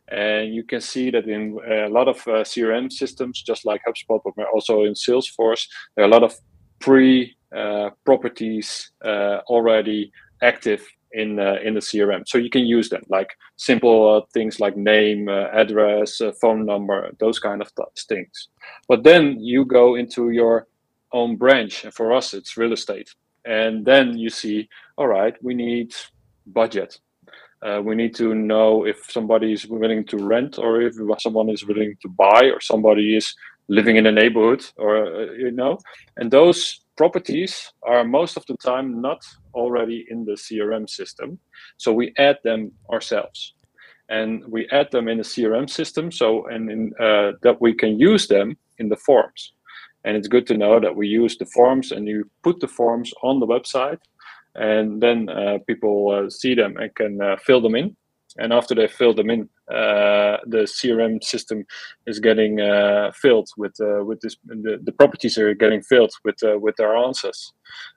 And 0.07 0.53
you 0.53 0.63
can 0.63 0.81
see 0.81 1.09
that 1.11 1.27
in 1.27 1.57
a 1.69 1.87
lot 1.87 2.07
of 2.07 2.17
uh, 2.27 2.43
CRM 2.43 2.91
systems, 2.91 3.41
just 3.41 3.65
like 3.65 3.81
HubSpot, 3.87 4.19
but 4.23 4.47
also 4.53 4.83
in 4.83 4.93
Salesforce, 4.93 5.67
there 5.95 6.03
are 6.05 6.07
a 6.07 6.11
lot 6.11 6.23
of 6.23 6.35
pre 6.79 7.35
uh, 7.55 7.89
properties 8.05 8.91
uh, 9.05 9.39
already 9.47 10.11
active 10.41 10.85
in 11.13 11.39
uh, 11.39 11.57
in 11.63 11.73
the 11.73 11.79
CRM. 11.79 12.27
So 12.27 12.37
you 12.37 12.49
can 12.49 12.65
use 12.65 12.89
them 12.89 13.03
like 13.09 13.29
simple 13.57 14.15
uh, 14.15 14.21
things 14.33 14.59
like 14.59 14.77
name, 14.77 15.27
uh, 15.27 15.47
address, 15.53 16.21
uh, 16.21 16.31
phone 16.41 16.65
number, 16.65 17.11
those 17.19 17.39
kind 17.39 17.61
of 17.61 17.71
things. 18.07 18.49
But 18.87 19.03
then 19.03 19.39
you 19.39 19.65
go 19.65 19.95
into 19.95 20.31
your 20.31 20.67
own 21.13 21.35
branch, 21.35 21.83
and 21.83 21.93
for 21.93 22.13
us 22.13 22.33
it's 22.33 22.57
real 22.57 22.73
estate. 22.73 23.09
And 23.45 23.85
then 23.85 24.17
you 24.17 24.29
see, 24.29 24.69
all 24.97 25.07
right, 25.07 25.35
we 25.41 25.53
need 25.53 25.93
budget. 26.45 26.99
Uh, 27.63 27.79
we 27.83 27.95
need 27.95 28.15
to 28.15 28.33
know 28.33 28.85
if 28.85 29.05
somebody 29.09 29.53
is 29.53 29.67
willing 29.67 30.03
to 30.05 30.17
rent 30.17 30.57
or 30.57 30.81
if 30.81 30.95
someone 31.19 31.49
is 31.49 31.65
willing 31.65 31.95
to 32.01 32.09
buy 32.09 32.45
or 32.45 32.59
somebody 32.59 33.15
is 33.15 33.35
living 33.67 33.97
in 33.97 34.07
a 34.07 34.11
neighborhood 34.11 34.65
or 34.77 35.05
uh, 35.05 35.31
you 35.33 35.51
know 35.51 35.77
and 36.17 36.31
those 36.31 36.81
properties 37.01 37.73
are 37.81 38.03
most 38.03 38.37
of 38.37 38.45
the 38.45 38.55
time 38.57 39.01
not 39.01 39.21
already 39.55 40.05
in 40.11 40.23
the 40.23 40.37
CRM 40.43 40.87
system. 40.87 41.39
So 41.77 41.91
we 41.91 42.13
add 42.19 42.37
them 42.43 42.71
ourselves. 42.93 43.55
And 44.09 44.31
we 44.55 44.69
add 44.69 44.91
them 44.91 45.07
in 45.07 45.17
the 45.17 45.23
CRM 45.33 45.67
system 45.67 46.11
so 46.11 46.45
and 46.53 46.69
in, 46.69 46.81
uh, 46.99 47.31
that 47.41 47.57
we 47.59 47.73
can 47.73 47.99
use 47.99 48.27
them 48.27 48.55
in 48.77 48.87
the 48.89 49.01
forms. 49.07 49.41
And 50.03 50.15
it's 50.15 50.27
good 50.27 50.45
to 50.49 50.57
know 50.63 50.79
that 50.79 50.95
we 50.95 51.07
use 51.07 51.35
the 51.39 51.49
forms 51.57 51.91
and 51.91 52.07
you 52.07 52.29
put 52.43 52.59
the 52.59 52.67
forms 52.67 53.09
on 53.23 53.39
the 53.39 53.47
website 53.47 54.01
and 54.53 55.01
then 55.01 55.27
uh, 55.29 55.57
people 55.65 55.97
uh, 56.11 56.29
see 56.29 56.53
them 56.53 56.77
and 56.77 56.93
can 56.93 57.19
uh, 57.19 57.37
fill 57.47 57.61
them 57.61 57.73
in 57.73 57.95
and 58.37 58.53
after 58.53 58.75
they 58.75 58.87
fill 58.87 59.13
them 59.13 59.29
in, 59.29 59.41
uh, 59.69 60.37
the 60.45 60.65
CRM 60.65 61.23
system 61.23 61.65
is 62.07 62.19
getting 62.19 62.59
uh, 62.61 63.11
filled 63.13 63.49
with 63.57 63.75
uh, 63.81 64.03
with 64.03 64.19
this. 64.21 64.35
The, 64.45 64.79
the, 64.83 64.91
properties 64.91 65.37
are 65.37 65.53
getting 65.53 65.81
filled 65.81 66.13
with 66.23 66.35
uh, 66.43 66.57
with 66.59 66.75
their 66.77 66.95
answers, 66.95 67.53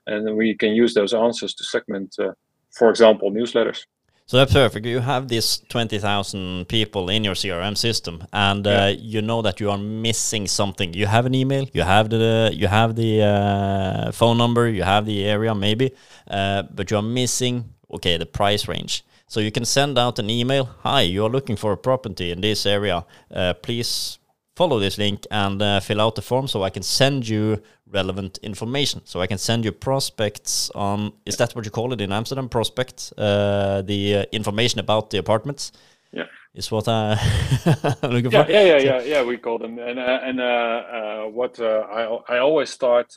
and 0.07 0.25
then 0.25 0.35
we 0.37 0.55
can 0.55 0.71
use 0.71 0.93
those 0.93 1.13
answers 1.13 1.53
to 1.55 1.63
segment, 1.63 2.15
uh, 2.19 2.31
for 2.71 2.89
example, 2.89 3.31
newsletters. 3.31 3.85
So 4.27 4.37
that's 4.37 4.53
perfect. 4.53 4.87
You 4.87 5.01
have 5.01 5.27
these 5.27 5.61
20,000 5.69 6.67
people 6.67 7.09
in 7.09 7.23
your 7.23 7.35
CRM 7.35 7.77
system 7.77 8.23
and 8.33 8.65
uh, 8.65 8.69
yeah. 8.69 8.87
you 8.89 9.21
know 9.21 9.43
that 9.43 9.59
you 9.59 9.69
are 9.69 9.77
missing 9.77 10.47
something. 10.47 10.95
You 10.95 11.05
have 11.05 11.27
an 11.27 11.35
email, 11.35 11.67
you 11.73 11.83
have 11.83 12.09
the 12.09 12.49
you 12.51 12.65
have 12.65 12.95
the 12.95 13.21
uh, 13.21 14.11
phone 14.11 14.39
number, 14.39 14.67
you 14.67 14.81
have 14.81 15.05
the 15.05 15.25
area 15.25 15.53
maybe, 15.53 15.91
uh, 16.27 16.63
but 16.73 16.89
you 16.89 16.97
are 16.97 17.03
missing 17.03 17.75
okay, 17.91 18.17
the 18.17 18.25
price 18.25 18.67
range. 18.67 19.05
So 19.27 19.39
you 19.39 19.51
can 19.51 19.65
send 19.65 19.97
out 19.97 20.19
an 20.19 20.29
email. 20.29 20.69
Hi, 20.83 21.01
you 21.01 21.25
are 21.25 21.29
looking 21.29 21.55
for 21.55 21.71
a 21.71 21.77
property 21.77 22.31
in 22.31 22.41
this 22.41 22.65
area. 22.65 23.05
Uh, 23.33 23.53
please 23.55 24.19
follow 24.55 24.79
this 24.79 24.97
link 24.97 25.25
and 25.31 25.61
uh, 25.61 25.79
fill 25.79 25.99
out 25.99 26.15
the 26.15 26.21
form 26.21 26.47
so 26.47 26.63
I 26.63 26.69
can 26.69 26.83
send 26.83 27.27
you 27.27 27.61
relevant 27.91 28.37
information. 28.43 29.01
So 29.05 29.21
I 29.21 29.27
can 29.27 29.39
send 29.39 29.65
you 29.65 29.71
prospects 29.71 30.69
on, 30.75 31.13
is 31.25 31.37
that 31.37 31.55
what 31.55 31.65
you 31.65 31.71
call 31.71 31.91
it 31.91 32.01
in 32.01 32.11
Amsterdam? 32.11 32.49
Prospect, 32.49 33.13
uh, 33.17 33.81
the 33.81 34.15
uh, 34.15 34.25
information 34.31 34.79
about 34.79 35.09
the 35.09 35.17
apartments. 35.17 35.71
Yeah. 36.15 36.27
Is 36.53 36.71
what 36.71 36.87
I, 36.87 37.19
looking 38.03 38.31
yeah, 38.31 38.43
for. 38.45 38.51
Yeah, 38.51 38.63
yeah, 38.63 38.77
yeah, 38.77 39.01
yeah. 39.01 39.23
We 39.23 39.37
call 39.37 39.57
them, 39.59 39.77
and 39.77 39.99
uh, 39.99 40.19
and 40.23 40.39
uh, 40.39 41.23
what 41.25 41.59
I 41.59 42.17
I 42.29 42.37
always 42.37 42.69
start 42.69 43.13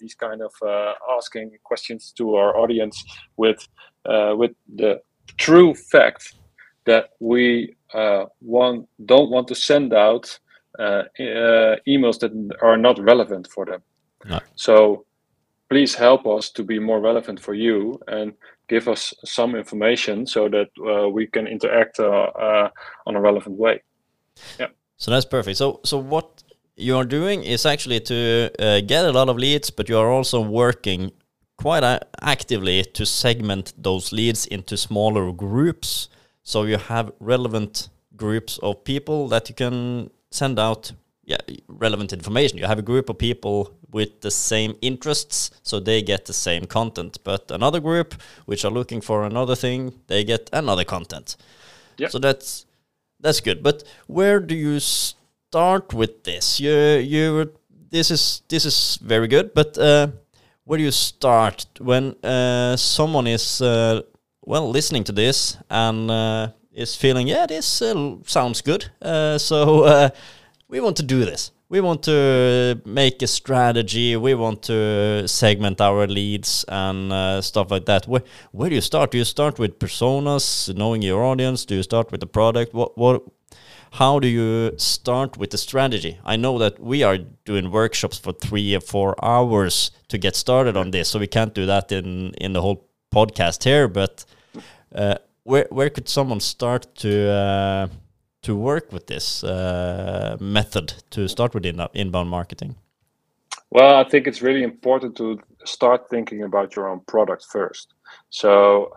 these 0.00 0.14
kind 0.14 0.40
of 0.40 0.52
asking 1.18 1.50
questions 1.64 2.12
to 2.16 2.36
our 2.36 2.56
audience 2.56 3.04
with 3.36 3.58
uh, 4.08 4.34
with 4.36 4.52
the 4.74 5.02
true 5.36 5.74
fact 5.74 6.34
that 6.86 7.10
we 7.20 7.76
uh, 7.92 8.24
want, 8.40 8.88
don't 9.04 9.30
want 9.30 9.46
to 9.48 9.54
send 9.54 9.92
out 9.92 10.38
uh, 10.78 11.02
uh, 11.20 11.76
emails 11.86 12.18
that 12.20 12.32
are 12.62 12.78
not 12.78 12.98
relevant 12.98 13.46
for 13.48 13.66
them. 13.66 13.82
No. 14.24 14.40
So 14.56 15.04
please 15.68 15.94
help 15.94 16.26
us 16.26 16.50
to 16.52 16.62
be 16.64 16.78
more 16.78 17.00
relevant 17.00 17.40
for 17.40 17.52
you 17.52 18.00
and 18.06 18.32
give 18.68 18.88
us 18.88 19.14
some 19.24 19.54
information 19.54 20.26
so 20.26 20.48
that 20.48 20.68
uh, 20.86 21.08
we 21.08 21.26
can 21.26 21.46
interact 21.46 21.98
uh, 22.00 22.68
on 23.06 23.16
a 23.16 23.20
relevant 23.20 23.56
way. 23.56 23.82
Yeah. 24.58 24.68
So 24.96 25.10
that's 25.10 25.26
perfect. 25.26 25.56
So 25.56 25.80
so 25.84 25.98
what 25.98 26.42
you 26.76 26.96
are 26.96 27.04
doing 27.04 27.42
is 27.44 27.66
actually 27.66 28.00
to 28.00 28.50
uh, 28.58 28.80
get 28.80 29.04
a 29.04 29.12
lot 29.12 29.28
of 29.28 29.36
leads, 29.36 29.70
but 29.70 29.88
you 29.88 29.98
are 29.98 30.10
also 30.10 30.40
working 30.40 31.12
quite 31.56 31.82
actively 32.22 32.84
to 32.84 33.04
segment 33.04 33.74
those 33.76 34.12
leads 34.12 34.46
into 34.46 34.76
smaller 34.76 35.32
groups. 35.32 36.08
So 36.42 36.64
you 36.64 36.78
have 36.78 37.12
relevant 37.20 37.88
groups 38.16 38.58
of 38.58 38.84
people 38.84 39.28
that 39.28 39.48
you 39.48 39.54
can 39.54 40.10
send 40.30 40.58
out 40.58 40.92
yeah, 41.28 41.36
relevant 41.68 42.12
information. 42.14 42.56
You 42.58 42.66
have 42.66 42.78
a 42.78 42.82
group 42.82 43.10
of 43.10 43.18
people 43.18 43.70
with 43.92 44.22
the 44.22 44.30
same 44.30 44.76
interests, 44.80 45.50
so 45.62 45.78
they 45.78 46.00
get 46.00 46.24
the 46.24 46.32
same 46.32 46.64
content. 46.64 47.18
But 47.22 47.50
another 47.50 47.80
group 47.80 48.14
which 48.46 48.64
are 48.64 48.70
looking 48.70 49.02
for 49.02 49.24
another 49.24 49.54
thing, 49.54 49.92
they 50.06 50.24
get 50.24 50.48
another 50.54 50.84
content. 50.84 51.36
Yep. 51.98 52.10
So 52.12 52.18
that's 52.18 52.64
that's 53.20 53.40
good. 53.40 53.62
But 53.62 53.84
where 54.06 54.40
do 54.40 54.54
you 54.54 54.80
start 54.80 55.92
with 55.92 56.24
this? 56.24 56.60
You 56.60 56.72
you 56.96 57.52
this 57.90 58.10
is 58.10 58.40
this 58.48 58.64
is 58.64 58.98
very 59.02 59.28
good, 59.28 59.52
but 59.52 59.76
uh, 59.76 60.06
where 60.64 60.78
do 60.78 60.84
you 60.84 60.92
start 60.92 61.66
when 61.78 62.14
uh, 62.24 62.74
someone 62.76 63.26
is 63.26 63.60
uh, 63.60 64.00
well 64.46 64.70
listening 64.70 65.04
to 65.04 65.12
this 65.12 65.58
and 65.68 66.10
uh, 66.10 66.48
is 66.72 66.96
feeling 66.96 67.28
yeah 67.28 67.44
this 67.44 67.82
uh, 67.82 68.16
sounds 68.24 68.62
good 68.62 68.90
uh, 69.02 69.36
so 69.36 69.82
uh, 69.84 70.10
we 70.68 70.80
want 70.80 70.96
to 70.96 71.02
do 71.02 71.24
this. 71.24 71.52
We 71.70 71.80
want 71.80 72.02
to 72.04 72.80
make 72.86 73.20
a 73.20 73.26
strategy. 73.26 74.16
We 74.16 74.34
want 74.34 74.62
to 74.64 75.28
segment 75.28 75.80
our 75.80 76.06
leads 76.06 76.64
and 76.68 77.44
stuff 77.44 77.70
like 77.70 77.84
that. 77.86 78.06
Where, 78.06 78.22
where 78.52 78.70
do 78.70 78.74
you 78.74 78.80
start? 78.80 79.10
Do 79.10 79.18
you 79.18 79.24
start 79.24 79.58
with 79.58 79.78
personas 79.78 80.74
knowing 80.74 81.02
your 81.02 81.22
audience? 81.22 81.66
Do 81.66 81.74
you 81.74 81.82
start 81.82 82.10
with 82.10 82.20
the 82.20 82.26
product? 82.26 82.72
What 82.72 82.96
what 82.96 83.22
how 83.92 84.18
do 84.18 84.28
you 84.28 84.72
start 84.78 85.36
with 85.38 85.50
the 85.50 85.58
strategy? 85.58 86.18
I 86.24 86.36
know 86.36 86.58
that 86.58 86.78
we 86.78 87.02
are 87.02 87.18
doing 87.44 87.70
workshops 87.70 88.18
for 88.18 88.32
three 88.32 88.74
or 88.74 88.80
four 88.80 89.14
hours 89.22 89.90
to 90.08 90.18
get 90.18 90.36
started 90.36 90.76
on 90.76 90.90
this, 90.90 91.08
so 91.08 91.18
we 91.18 91.26
can't 91.26 91.54
do 91.54 91.66
that 91.66 91.92
in 91.92 92.32
in 92.34 92.52
the 92.52 92.60
whole 92.62 92.88
podcast 93.10 93.64
here. 93.64 93.88
But 93.88 94.24
uh, 94.94 95.16
where 95.44 95.66
where 95.70 95.90
could 95.90 96.08
someone 96.08 96.40
start 96.40 96.94
to 96.96 97.30
uh, 97.30 97.88
to 98.48 98.56
work 98.56 98.92
with 98.92 99.06
this 99.06 99.44
uh, 99.44 100.36
method 100.40 100.94
to 101.10 101.28
start 101.28 101.52
with 101.54 101.66
in 101.66 101.86
inbound 101.92 102.30
marketing? 102.30 102.76
Well, 103.70 103.94
I 103.96 104.04
think 104.08 104.26
it's 104.26 104.40
really 104.40 104.62
important 104.62 105.16
to 105.16 105.38
start 105.66 106.08
thinking 106.08 106.42
about 106.42 106.74
your 106.74 106.88
own 106.88 107.00
product 107.00 107.44
first. 107.44 107.92
So 108.30 108.50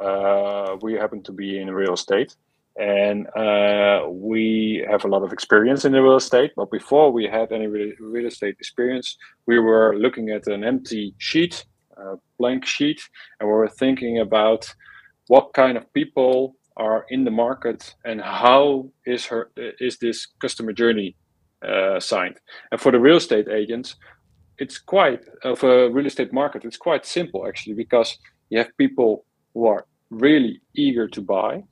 uh, 0.09 0.77
we 0.81 0.93
happen 0.93 1.21
to 1.23 1.33
be 1.33 1.59
in 1.61 1.69
real 1.69 1.93
estate 1.93 2.33
and 2.79 3.27
uh, 3.35 4.07
we 4.09 4.85
have 4.89 5.03
a 5.03 5.09
lot 5.09 5.23
of 5.23 5.33
experience 5.33 5.83
in 5.83 5.91
the 5.91 6.01
real 6.01 6.15
estate. 6.15 6.51
But 6.55 6.71
before 6.71 7.11
we 7.11 7.25
had 7.25 7.51
any 7.51 7.67
real 7.67 8.27
estate 8.33 8.55
experience, 8.57 9.17
we 9.47 9.59
were 9.59 9.97
looking 9.97 10.29
at 10.29 10.47
an 10.47 10.63
empty 10.63 11.13
sheet, 11.17 11.65
a 11.97 12.15
blank 12.39 12.65
sheet, 12.65 13.01
and 13.37 13.49
we 13.49 13.53
were 13.53 13.67
thinking 13.67 14.19
about 14.19 14.73
what 15.27 15.53
kind 15.53 15.75
of 15.77 15.91
people 15.93 16.55
are 16.77 17.05
in 17.09 17.23
the 17.25 17.31
market 17.31 17.95
and 18.05 18.21
how 18.21 18.89
is 19.05 19.25
her 19.25 19.51
is 19.57 19.97
this 19.97 20.27
customer 20.41 20.73
journey 20.73 21.15
uh, 21.67 21.99
signed. 21.99 22.37
And 22.71 22.79
for 22.79 22.91
the 22.91 22.99
real 22.99 23.17
estate 23.17 23.47
agents, 23.47 23.95
it's 24.57 24.77
quite 24.77 25.21
of 25.43 25.63
a 25.63 25.89
real 25.89 26.05
estate 26.05 26.33
market. 26.33 26.65
It's 26.65 26.77
quite 26.77 27.05
simple 27.05 27.47
actually 27.47 27.75
because 27.75 28.17
you 28.49 28.57
have 28.57 28.77
people 28.77 29.25
who 29.53 29.67
are 29.67 29.85
really 30.09 30.61
eager 30.75 31.07
to 31.07 31.21
buy 31.21 31.63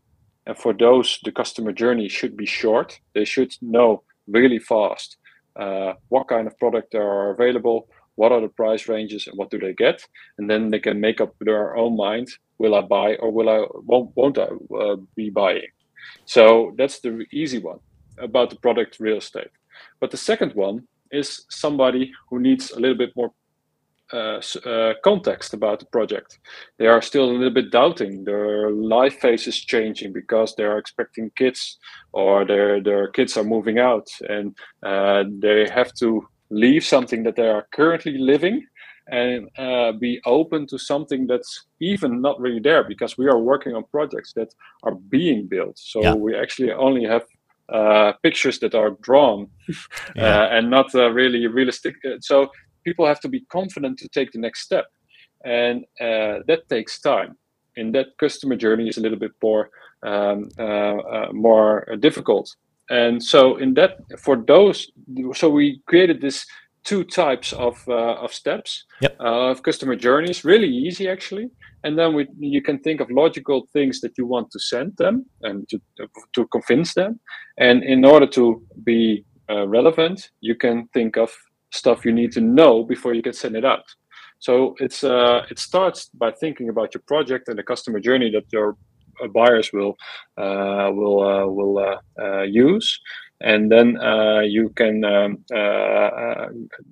and 0.49 0.57
for 0.57 0.73
those 0.73 1.19
the 1.23 1.31
customer 1.31 1.71
journey 1.71 2.07
should 2.09 2.35
be 2.35 2.45
short 2.45 2.99
they 3.13 3.25
should 3.25 3.51
know 3.61 4.01
really 4.27 4.59
fast 4.59 5.17
uh, 5.59 5.93
what 6.07 6.27
kind 6.27 6.47
of 6.47 6.57
product 6.57 6.95
are 6.95 7.31
available 7.31 7.87
what 8.19 8.31
are 8.33 8.41
the 8.41 8.55
price 8.61 8.83
ranges 8.89 9.27
and 9.27 9.37
what 9.37 9.49
do 9.49 9.57
they 9.57 9.73
get 9.85 9.97
and 10.37 10.49
then 10.49 10.69
they 10.69 10.79
can 10.87 10.99
make 10.99 11.19
up 11.21 11.33
their 11.39 11.75
own 11.81 11.95
mind 11.95 12.27
will 12.57 12.75
i 12.75 12.81
buy 12.81 13.15
or 13.21 13.31
will 13.31 13.49
i 13.49 13.59
won't, 13.89 14.09
won't 14.15 14.37
i 14.37 14.47
uh, 14.81 14.97
be 15.15 15.29
buying 15.29 15.71
so 16.25 16.73
that's 16.77 16.99
the 16.99 17.25
easy 17.31 17.59
one 17.59 17.79
about 18.17 18.49
the 18.49 18.61
product 18.65 18.99
real 18.99 19.17
estate 19.17 19.53
but 20.01 20.11
the 20.11 20.23
second 20.31 20.51
one 20.53 20.77
is 21.11 21.45
somebody 21.49 22.11
who 22.29 22.39
needs 22.39 22.71
a 22.71 22.79
little 22.79 22.97
bit 22.97 23.15
more 23.15 23.31
uh, 24.11 24.41
uh, 24.65 24.93
context 25.03 25.53
about 25.53 25.79
the 25.79 25.85
project. 25.85 26.39
They 26.79 26.87
are 26.87 27.01
still 27.01 27.25
a 27.25 27.31
little 27.31 27.53
bit 27.53 27.69
doubting. 27.71 28.23
Their 28.23 28.71
life 28.71 29.19
phase 29.19 29.45
is 29.45 29.63
changing 29.63 30.13
because 30.13 30.55
they 30.55 30.63
are 30.63 30.79
expecting 30.79 31.31
kids, 31.37 31.77
or 32.11 32.43
their 32.43 32.81
their 32.81 33.09
kids 33.09 33.37
are 33.37 33.43
moving 33.43 33.77
out, 33.77 34.07
and 34.27 34.57
uh, 34.81 35.25
they 35.45 35.69
have 35.69 35.93
to 36.01 36.27
leave 36.49 36.83
something 36.83 37.23
that 37.23 37.35
they 37.35 37.47
are 37.47 37.67
currently 37.73 38.17
living 38.17 38.65
and 39.11 39.49
uh, 39.57 39.91
be 39.93 40.21
open 40.25 40.67
to 40.67 40.77
something 40.77 41.25
that's 41.25 41.65
even 41.79 42.21
not 42.21 42.39
really 42.39 42.59
there 42.59 42.83
because 42.83 43.17
we 43.17 43.27
are 43.27 43.39
working 43.39 43.73
on 43.73 43.83
projects 43.91 44.33
that 44.33 44.53
are 44.83 44.95
being 44.95 45.47
built. 45.47 45.77
So 45.79 46.01
yeah. 46.01 46.13
we 46.13 46.35
actually 46.35 46.71
only 46.71 47.05
have 47.05 47.23
uh, 47.73 48.13
pictures 48.23 48.59
that 48.59 48.75
are 48.75 48.91
drawn 49.01 49.47
yeah. 50.15 50.43
uh, 50.43 50.47
and 50.51 50.69
not 50.69 50.93
uh, 50.95 51.09
really 51.11 51.47
realistic. 51.47 51.95
So 52.21 52.49
people 52.83 53.05
have 53.05 53.19
to 53.21 53.27
be 53.27 53.41
confident 53.51 53.97
to 53.99 54.09
take 54.09 54.31
the 54.31 54.39
next 54.39 54.61
step, 54.61 54.85
and 55.45 55.83
uh, 55.99 56.39
that 56.47 56.63
takes 56.69 56.99
time. 56.99 57.35
And 57.77 57.93
that 57.95 58.07
customer 58.19 58.55
journey 58.55 58.89
is 58.89 58.97
a 58.97 59.01
little 59.01 59.19
bit 59.19 59.31
more 59.41 59.69
um, 60.03 60.49
uh, 60.57 60.63
uh, 60.63 61.27
more 61.31 61.85
difficult. 61.99 62.55
And 62.89 63.23
so 63.23 63.57
in 63.57 63.73
that 63.75 63.97
for 64.19 64.37
those, 64.37 64.91
so 65.33 65.49
we 65.49 65.81
created 65.85 66.21
this 66.21 66.45
two 66.83 67.03
types 67.03 67.53
of 67.53 67.87
of 67.87 68.33
steps 68.33 68.85
yep. 69.01 69.15
of 69.19 69.61
customer 69.63 69.95
journeys. 69.95 70.45
Really 70.45 70.69
easy 70.69 71.09
actually 71.09 71.49
and 71.83 71.97
then 71.97 72.13
we, 72.13 72.27
you 72.39 72.61
can 72.61 72.79
think 72.79 72.99
of 72.99 73.09
logical 73.09 73.67
things 73.71 74.01
that 74.01 74.17
you 74.17 74.25
want 74.25 74.51
to 74.51 74.59
send 74.59 74.95
them 74.97 75.25
and 75.41 75.67
to, 75.69 75.79
to 76.33 76.45
convince 76.47 76.93
them 76.93 77.19
and 77.57 77.83
in 77.83 78.03
order 78.05 78.27
to 78.27 78.61
be 78.83 79.25
uh, 79.49 79.67
relevant 79.67 80.29
you 80.41 80.55
can 80.55 80.87
think 80.93 81.17
of 81.17 81.31
stuff 81.71 82.05
you 82.05 82.11
need 82.11 82.31
to 82.31 82.41
know 82.41 82.83
before 82.83 83.13
you 83.13 83.21
can 83.21 83.33
send 83.33 83.55
it 83.55 83.65
out 83.65 83.83
so 84.39 84.75
it's 84.79 85.03
uh, 85.03 85.41
it 85.49 85.59
starts 85.59 86.09
by 86.13 86.31
thinking 86.31 86.69
about 86.69 86.93
your 86.93 87.03
project 87.07 87.47
and 87.47 87.57
the 87.57 87.63
customer 87.63 87.99
journey 87.99 88.31
that 88.31 88.45
your 88.51 88.69
uh, 88.71 88.73
buyers 89.33 89.71
will 89.73 89.95
uh, 90.37 90.89
will 90.91 91.21
uh, 91.21 91.45
will 91.47 91.97
uh, 92.19 92.41
use 92.41 92.99
and 93.41 93.71
then 93.71 93.97
you 94.43 94.69
can 94.75 95.03
um, 95.03 95.43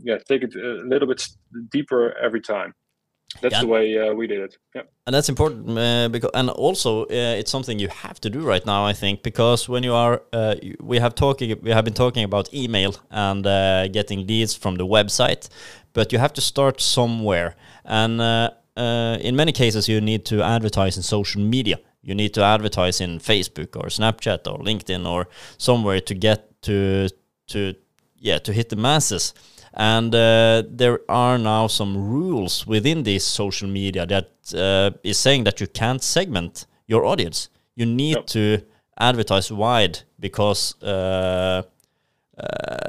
yeah 0.03 0.17
take 0.27 0.43
it 0.43 0.55
a 0.55 0.83
little 0.85 1.07
bit 1.07 1.25
deeper 1.71 2.15
every 2.17 2.41
time 2.41 2.73
that's 3.41 3.55
yeah. 3.55 3.61
the 3.61 3.67
way 3.67 3.97
uh, 3.97 4.13
we 4.13 4.27
did 4.27 4.39
it. 4.39 4.57
Yeah. 4.73 4.83
And 5.05 5.13
that's 5.13 5.29
important 5.29 5.77
uh, 5.77 6.09
because, 6.09 6.31
and 6.33 6.49
also 6.49 7.03
uh, 7.03 7.39
it's 7.39 7.51
something 7.51 7.77
you 7.77 7.89
have 7.89 8.19
to 8.21 8.29
do 8.29 8.41
right 8.41 8.65
now. 8.65 8.85
I 8.85 8.93
think 8.93 9.21
because 9.21 9.69
when 9.69 9.83
you 9.83 9.93
are, 9.93 10.21
uh, 10.33 10.55
we 10.79 10.99
have 10.99 11.13
talking, 11.13 11.59
we 11.61 11.71
have 11.71 11.85
been 11.85 11.93
talking 11.93 12.23
about 12.23 12.53
email 12.53 12.95
and 13.11 13.45
uh, 13.45 13.87
getting 13.89 14.25
leads 14.25 14.55
from 14.55 14.75
the 14.75 14.85
website, 14.85 15.49
but 15.93 16.11
you 16.11 16.19
have 16.19 16.33
to 16.33 16.41
start 16.41 16.81
somewhere. 16.81 17.55
And 17.85 18.21
uh, 18.21 18.51
in 18.75 19.35
many 19.35 19.51
cases, 19.51 19.87
you 19.87 20.01
need 20.01 20.25
to 20.25 20.41
advertise 20.41 20.97
in 20.97 21.03
social 21.03 21.41
media. 21.41 21.79
You 22.07 22.15
need 22.15 22.33
to 22.35 22.41
advertise 22.41 23.01
in 23.01 23.19
Facebook 23.19 23.75
or 23.75 23.89
Snapchat 23.89 24.47
or 24.47 24.59
LinkedIn 24.59 25.05
or 25.05 25.27
somewhere 25.57 25.99
to 25.99 26.13
get 26.15 26.61
to 26.61 27.09
to 27.47 27.73
yeah 28.17 28.39
to 28.39 28.53
hit 28.53 28.69
the 28.69 28.77
masses. 28.77 29.33
And 29.73 30.15
uh, 30.15 30.63
there 30.69 31.01
are 31.09 31.37
now 31.37 31.67
some 31.67 31.97
rules 31.97 32.65
within 32.65 33.03
this 33.03 33.25
social 33.25 33.67
media 33.67 34.05
that 34.05 34.29
uh, 34.55 34.97
is 35.03 35.19
saying 35.19 35.43
that 35.43 35.59
you 35.59 35.67
can't 35.67 36.01
segment 36.01 36.65
your 36.87 37.05
audience. 37.05 37.49
You 37.75 37.85
need 37.85 38.15
yep. 38.15 38.27
to 38.27 38.61
advertise 38.97 39.51
wide 39.51 39.99
because 40.17 40.81
uh, 40.81 41.63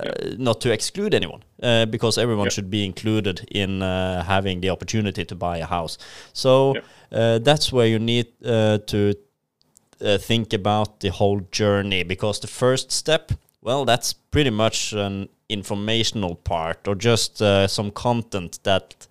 yep. 0.04 0.38
not 0.38 0.61
to 0.61 0.72
exclude 0.72 1.14
anyone, 1.14 1.42
uh, 1.62 1.87
because 1.87 2.18
everyone 2.18 2.50
should 2.50 2.70
be 2.70 2.84
included 2.84 3.46
in 3.50 3.82
uh, 3.82 4.22
having 4.24 4.61
the 4.61 4.70
opportunity 4.70 5.24
to 5.24 5.34
buy 5.34 5.58
a 5.58 5.66
house. 5.66 5.98
So 6.32 6.74
uh, 7.12 7.38
that's 7.38 7.72
where 7.72 7.87
you 7.87 7.98
need 7.98 8.26
to 8.40 9.14
think 10.18 10.52
about 10.52 11.00
the 11.00 11.11
whole 11.11 11.40
journey, 11.50 12.04
because 12.04 12.40
the 12.40 12.46
first 12.46 12.92
step, 12.92 13.32
well, 13.62 13.84
that's 13.84 14.12
pretty 14.12 14.50
much 14.50 14.92
an 14.92 15.28
informational 15.48 16.34
part 16.34 16.87
or 16.87 16.94
just 16.94 17.40
uh, 17.40 17.66
some 17.66 17.90
content 17.90 18.58
that 18.64 19.06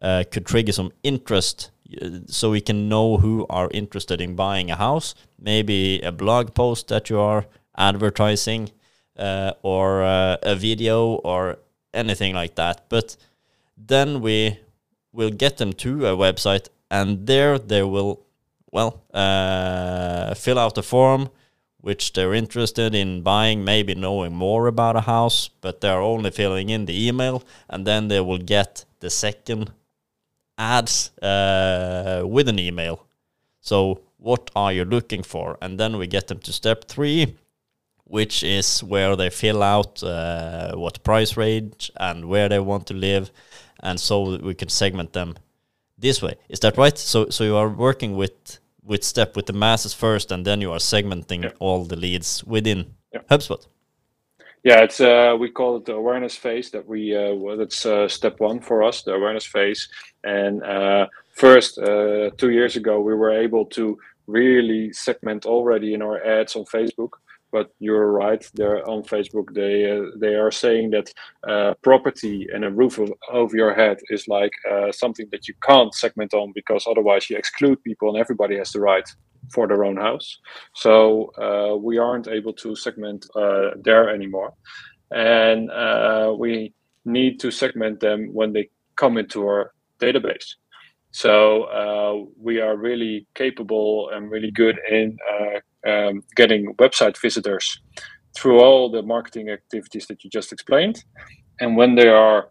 uh, 0.00 0.24
could 0.30 0.46
trigger 0.46 0.72
some 0.72 0.90
interest 1.02 1.70
uh, 2.00 2.08
so 2.26 2.50
we 2.50 2.60
can 2.60 2.88
know 2.88 3.18
who 3.18 3.46
are 3.50 3.68
interested 3.72 4.20
in 4.20 4.34
buying 4.34 4.70
a 4.70 4.76
house 4.76 5.14
maybe 5.38 6.00
a 6.00 6.10
blog 6.10 6.54
post 6.54 6.88
that 6.88 7.10
you 7.10 7.18
are 7.18 7.44
advertising 7.76 8.70
uh, 9.18 9.52
or 9.62 10.02
uh, 10.02 10.36
a 10.42 10.54
video 10.54 11.14
or 11.24 11.58
anything 11.94 12.34
like 12.34 12.54
that 12.54 12.84
but 12.88 13.16
then 13.76 14.20
we 14.20 14.58
will 15.12 15.30
get 15.30 15.58
them 15.58 15.72
to 15.72 16.06
a 16.06 16.16
website 16.16 16.68
and 16.90 17.26
there 17.26 17.58
they 17.58 17.82
will 17.82 18.20
well 18.70 19.02
uh, 19.12 20.34
fill 20.34 20.58
out 20.58 20.74
the 20.74 20.82
form 20.82 21.28
which 21.82 22.12
they're 22.12 22.32
interested 22.32 22.94
in 22.94 23.22
buying, 23.22 23.64
maybe 23.64 23.94
knowing 23.94 24.32
more 24.32 24.68
about 24.68 24.96
a 24.96 25.00
house, 25.00 25.48
but 25.60 25.80
they're 25.80 26.00
only 26.00 26.30
filling 26.30 26.70
in 26.70 26.86
the 26.86 27.08
email, 27.08 27.42
and 27.68 27.84
then 27.84 28.06
they 28.06 28.20
will 28.20 28.38
get 28.38 28.84
the 29.00 29.10
second 29.10 29.72
ads 30.56 31.10
uh, 31.20 32.22
with 32.24 32.48
an 32.48 32.58
email. 32.58 33.04
So, 33.60 34.00
what 34.18 34.48
are 34.54 34.72
you 34.72 34.84
looking 34.84 35.24
for? 35.24 35.58
And 35.60 35.78
then 35.78 35.96
we 35.96 36.06
get 36.06 36.28
them 36.28 36.38
to 36.38 36.52
step 36.52 36.84
three, 36.84 37.36
which 38.12 38.42
is 38.42 38.84
where 38.84 39.16
they 39.16 39.30
fill 39.30 39.62
out 39.62 40.02
uh, 40.02 40.72
what 40.74 41.02
price 41.02 41.34
range 41.34 41.90
and 41.96 42.26
where 42.26 42.46
they 42.46 42.60
want 42.60 42.86
to 42.86 42.92
live, 42.92 43.30
and 43.82 43.98
so 43.98 44.36
we 44.36 44.54
can 44.54 44.68
segment 44.68 45.14
them 45.14 45.34
this 45.96 46.20
way. 46.20 46.34
Is 46.50 46.60
that 46.60 46.76
right? 46.76 46.98
So, 46.98 47.30
so 47.30 47.42
you 47.42 47.56
are 47.56 47.70
working 47.70 48.14
with 48.14 48.58
with 48.84 49.02
step 49.02 49.34
with 49.34 49.46
the 49.46 49.54
masses 49.54 49.94
first, 49.94 50.30
and 50.30 50.44
then 50.44 50.60
you 50.60 50.72
are 50.72 50.78
segmenting 50.78 51.44
yeah. 51.44 51.52
all 51.58 51.84
the 51.84 51.96
leads 51.96 52.44
within 52.44 52.84
yeah. 53.14 53.20
HubSpot. 53.30 53.66
Yeah, 54.62 54.82
it's 54.82 55.00
uh, 55.00 55.34
we 55.40 55.50
call 55.50 55.78
it 55.78 55.86
the 55.86 55.94
awareness 55.94 56.36
phase. 56.36 56.70
That 56.70 56.86
we 56.86 57.16
uh, 57.16 57.34
well, 57.34 57.56
that's 57.56 57.86
uh, 57.86 58.08
step 58.08 58.40
one 58.40 58.60
for 58.60 58.82
us, 58.82 59.02
the 59.02 59.14
awareness 59.14 59.46
phase. 59.46 59.88
And 60.22 60.62
uh, 60.62 61.06
first, 61.32 61.78
uh, 61.78 62.28
two 62.36 62.50
years 62.50 62.76
ago, 62.76 63.00
we 63.00 63.14
were 63.14 63.32
able 63.32 63.64
to 63.76 63.98
really 64.26 64.92
segment 64.92 65.46
already 65.46 65.94
in 65.94 66.02
our 66.02 66.22
ads 66.22 66.56
on 66.56 66.64
Facebook 66.66 67.21
but 67.52 67.70
you're 67.78 68.10
right. 68.10 68.44
They're 68.54 68.88
on 68.88 69.02
Facebook. 69.02 69.54
They 69.54 69.90
uh, 69.90 70.10
they 70.18 70.34
are 70.34 70.50
saying 70.50 70.90
that 70.90 71.12
uh, 71.46 71.74
property 71.82 72.48
and 72.52 72.64
a 72.64 72.70
roof 72.70 72.98
of, 72.98 73.12
over 73.30 73.56
your 73.56 73.74
head 73.74 73.98
is 74.08 74.26
like 74.26 74.52
uh, 74.70 74.90
something 74.90 75.28
that 75.30 75.46
you 75.46 75.54
can't 75.62 75.94
segment 75.94 76.34
on 76.34 76.52
because 76.54 76.86
otherwise 76.86 77.28
you 77.28 77.36
exclude 77.36 77.82
people 77.84 78.08
and 78.08 78.18
everybody 78.18 78.56
has 78.56 78.72
the 78.72 78.80
right 78.80 79.08
for 79.52 79.68
their 79.68 79.84
own 79.84 79.96
house. 79.96 80.38
So 80.74 81.32
uh, 81.36 81.76
we 81.76 81.98
aren't 81.98 82.28
able 82.28 82.54
to 82.54 82.74
segment 82.74 83.26
uh, 83.36 83.70
there 83.84 84.08
anymore, 84.08 84.54
and 85.10 85.70
uh, 85.70 86.34
we 86.36 86.74
need 87.04 87.38
to 87.40 87.50
segment 87.50 88.00
them 88.00 88.32
when 88.32 88.52
they 88.52 88.70
come 88.96 89.18
into 89.18 89.46
our 89.46 89.72
database. 90.00 90.54
So 91.12 91.64
uh, 91.64 92.26
we 92.40 92.60
are 92.60 92.76
really 92.76 93.26
capable 93.34 94.10
and 94.12 94.30
really 94.30 94.50
good 94.50 94.78
in 94.90 95.16
uh, 95.30 95.90
um, 95.90 96.24
getting 96.36 96.74
website 96.76 97.18
visitors 97.20 97.80
through 98.34 98.60
all 98.60 98.90
the 98.90 99.02
marketing 99.02 99.50
activities 99.50 100.06
that 100.06 100.24
you 100.24 100.30
just 100.30 100.52
explained. 100.52 101.04
And 101.60 101.76
when 101.76 101.94
they 101.94 102.08
are 102.08 102.48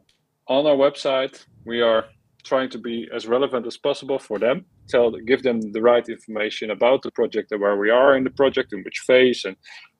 on 0.47 0.65
our 0.67 0.75
website, 0.75 1.43
we 1.65 1.81
are 1.81 2.05
trying 2.41 2.69
to 2.69 2.77
be 2.77 3.07
as 3.13 3.27
relevant 3.27 3.65
as 3.67 3.77
possible 3.77 4.19
for 4.19 4.39
them. 4.39 4.65
Tell, 4.87 5.11
give 5.11 5.43
them 5.43 5.71
the 5.71 5.81
right 5.81 6.07
information 6.07 6.71
about 6.71 7.01
the 7.01 7.11
project 7.11 7.51
and 7.51 7.61
where 7.61 7.77
we 7.77 7.89
are 7.89 8.15
in 8.17 8.23
the 8.23 8.29
project, 8.29 8.73
in 8.73 8.83
which 8.83 8.99
phase, 9.07 9.45
and 9.45 9.55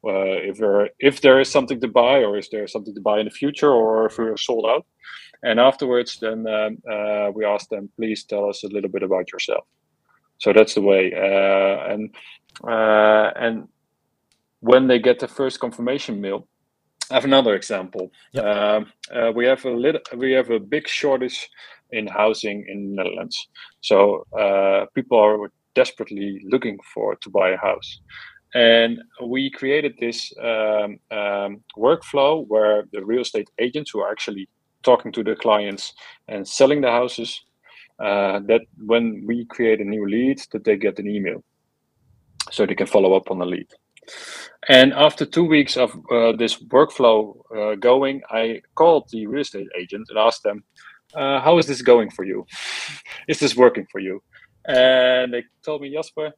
uh, 0.06 0.40
if 0.50 0.58
there 0.58 0.90
if 1.00 1.22
there 1.22 1.40
is 1.40 1.50
something 1.52 1.80
to 1.82 1.88
buy, 1.88 2.24
or 2.24 2.38
is 2.38 2.50
there 2.50 2.68
something 2.68 2.96
to 2.96 3.02
buy 3.02 3.20
in 3.20 3.26
the 3.26 3.32
future, 3.32 3.72
or 3.72 4.08
if 4.08 4.18
we're 4.18 4.38
sold 4.38 4.66
out. 4.66 4.86
And 5.44 5.60
afterwards, 5.60 6.20
then 6.20 6.46
um, 6.48 6.78
uh, 6.92 7.32
we 7.34 7.46
ask 7.46 7.68
them, 7.70 7.90
please 7.98 8.24
tell 8.26 8.48
us 8.50 8.64
a 8.64 8.68
little 8.68 8.90
bit 8.90 9.04
about 9.04 9.32
yourself. 9.32 9.66
So 10.38 10.54
that's 10.54 10.76
the 10.76 10.82
way. 10.82 11.14
Uh, 11.14 11.94
and 11.94 12.16
uh, 12.68 13.32
and 13.36 13.68
when 14.60 14.88
they 14.88 15.00
get 15.00 15.20
the 15.20 15.28
first 15.28 15.60
confirmation 15.60 16.22
mail, 16.22 16.48
I 17.10 17.16
have 17.16 17.26
another 17.26 17.56
example. 17.56 18.12
Yep. 18.34 18.46
Um, 18.46 18.86
uh, 19.14 19.32
we 19.36 19.46
have 19.46 19.66
a 19.66 19.72
little, 19.72 20.02
we 20.16 20.32
have 20.32 20.50
a 20.50 20.60
big 20.60 20.88
shortage 20.88 21.50
in 21.92 22.08
housing 22.08 22.66
in 22.68 22.96
the 22.96 23.04
Netherlands. 23.04 23.48
So 23.82 24.26
uh, 24.40 24.86
people 24.96 25.20
are 25.20 25.52
desperately 25.76 26.42
looking 26.54 26.78
for 26.94 27.16
to 27.16 27.30
buy 27.30 27.50
a 27.52 27.58
house, 27.58 28.00
And 28.54 29.02
we 29.24 29.50
created 29.50 29.96
this 30.00 30.34
um, 30.42 31.00
um, 31.10 31.64
workflow 31.78 32.46
where 32.48 32.84
the 32.92 33.04
real 33.04 33.22
estate 33.22 33.50
agents 33.60 33.92
who 33.92 34.02
are 34.02 34.12
actually 34.12 34.50
talking 34.84 35.12
to 35.14 35.24
the 35.24 35.36
clients 35.36 35.94
and 36.28 36.48
selling 36.48 36.82
the 36.82 36.92
houses, 36.92 37.42
uh, 38.04 38.40
that 38.48 38.62
when 38.86 39.24
we 39.28 39.46
create 39.46 39.80
a 39.80 39.86
new 39.86 40.08
lead, 40.10 40.40
that 40.52 40.64
they 40.66 40.76
get 40.76 41.00
an 41.00 41.08
email, 41.08 41.44
so 42.52 42.66
they 42.66 42.76
can 42.76 42.88
follow 42.88 43.14
up 43.14 43.32
on 43.32 43.40
the 43.40 43.46
lead. 43.46 43.68
And 44.68 44.92
after 44.94 45.26
two 45.26 45.46
weeks 45.46 45.78
of 45.78 45.92
uh, 46.12 46.34
this 46.34 46.62
workflow 46.64 47.36
uh, 47.56 47.76
going, 47.76 48.22
I 48.30 48.62
called 48.76 49.08
the 49.12 49.28
real 49.28 49.42
estate 49.42 49.68
agent 49.80 50.08
and 50.10 50.18
asked 50.18 50.44
them, 50.44 50.64
uh, 51.16 51.42
"How 51.42 51.58
is 51.58 51.68
this 51.68 51.82
going 51.82 52.10
for 52.12 52.24
you? 52.24 52.46
is 53.28 53.40
this 53.40 53.56
working 53.56 53.88
for 53.92 54.00
you?" 54.00 54.22
And 54.66 55.34
they 55.34 55.44
told 55.64 55.82
me, 55.82 55.92
Jasper, 55.92 56.32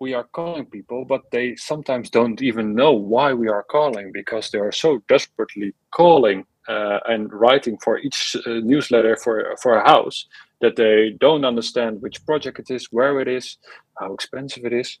we 0.00 0.14
are 0.14 0.24
calling 0.32 0.66
people, 0.66 1.04
but 1.04 1.22
they 1.30 1.54
sometimes 1.56 2.10
don't 2.10 2.40
even 2.42 2.74
know 2.74 2.92
why 2.92 3.32
we 3.32 3.48
are 3.48 3.62
calling 3.62 4.10
because 4.12 4.50
they 4.50 4.58
are 4.58 4.72
so 4.72 5.00
desperately 5.08 5.74
calling 5.90 6.44
uh, 6.68 6.98
and 7.06 7.32
writing 7.32 7.76
for 7.84 7.98
each 7.98 8.36
uh, 8.46 8.60
newsletter 8.62 9.16
for 9.16 9.54
for 9.62 9.76
a 9.76 9.88
house 9.88 10.26
that 10.60 10.76
they 10.76 11.16
don't 11.20 11.44
understand 11.44 12.00
which 12.00 12.24
project 12.24 12.58
it 12.58 12.70
is, 12.70 12.86
where 12.92 13.20
it 13.20 13.28
is, 13.28 13.58
how 13.98 14.14
expensive 14.14 14.64
it 14.64 14.72
is. 14.72 14.98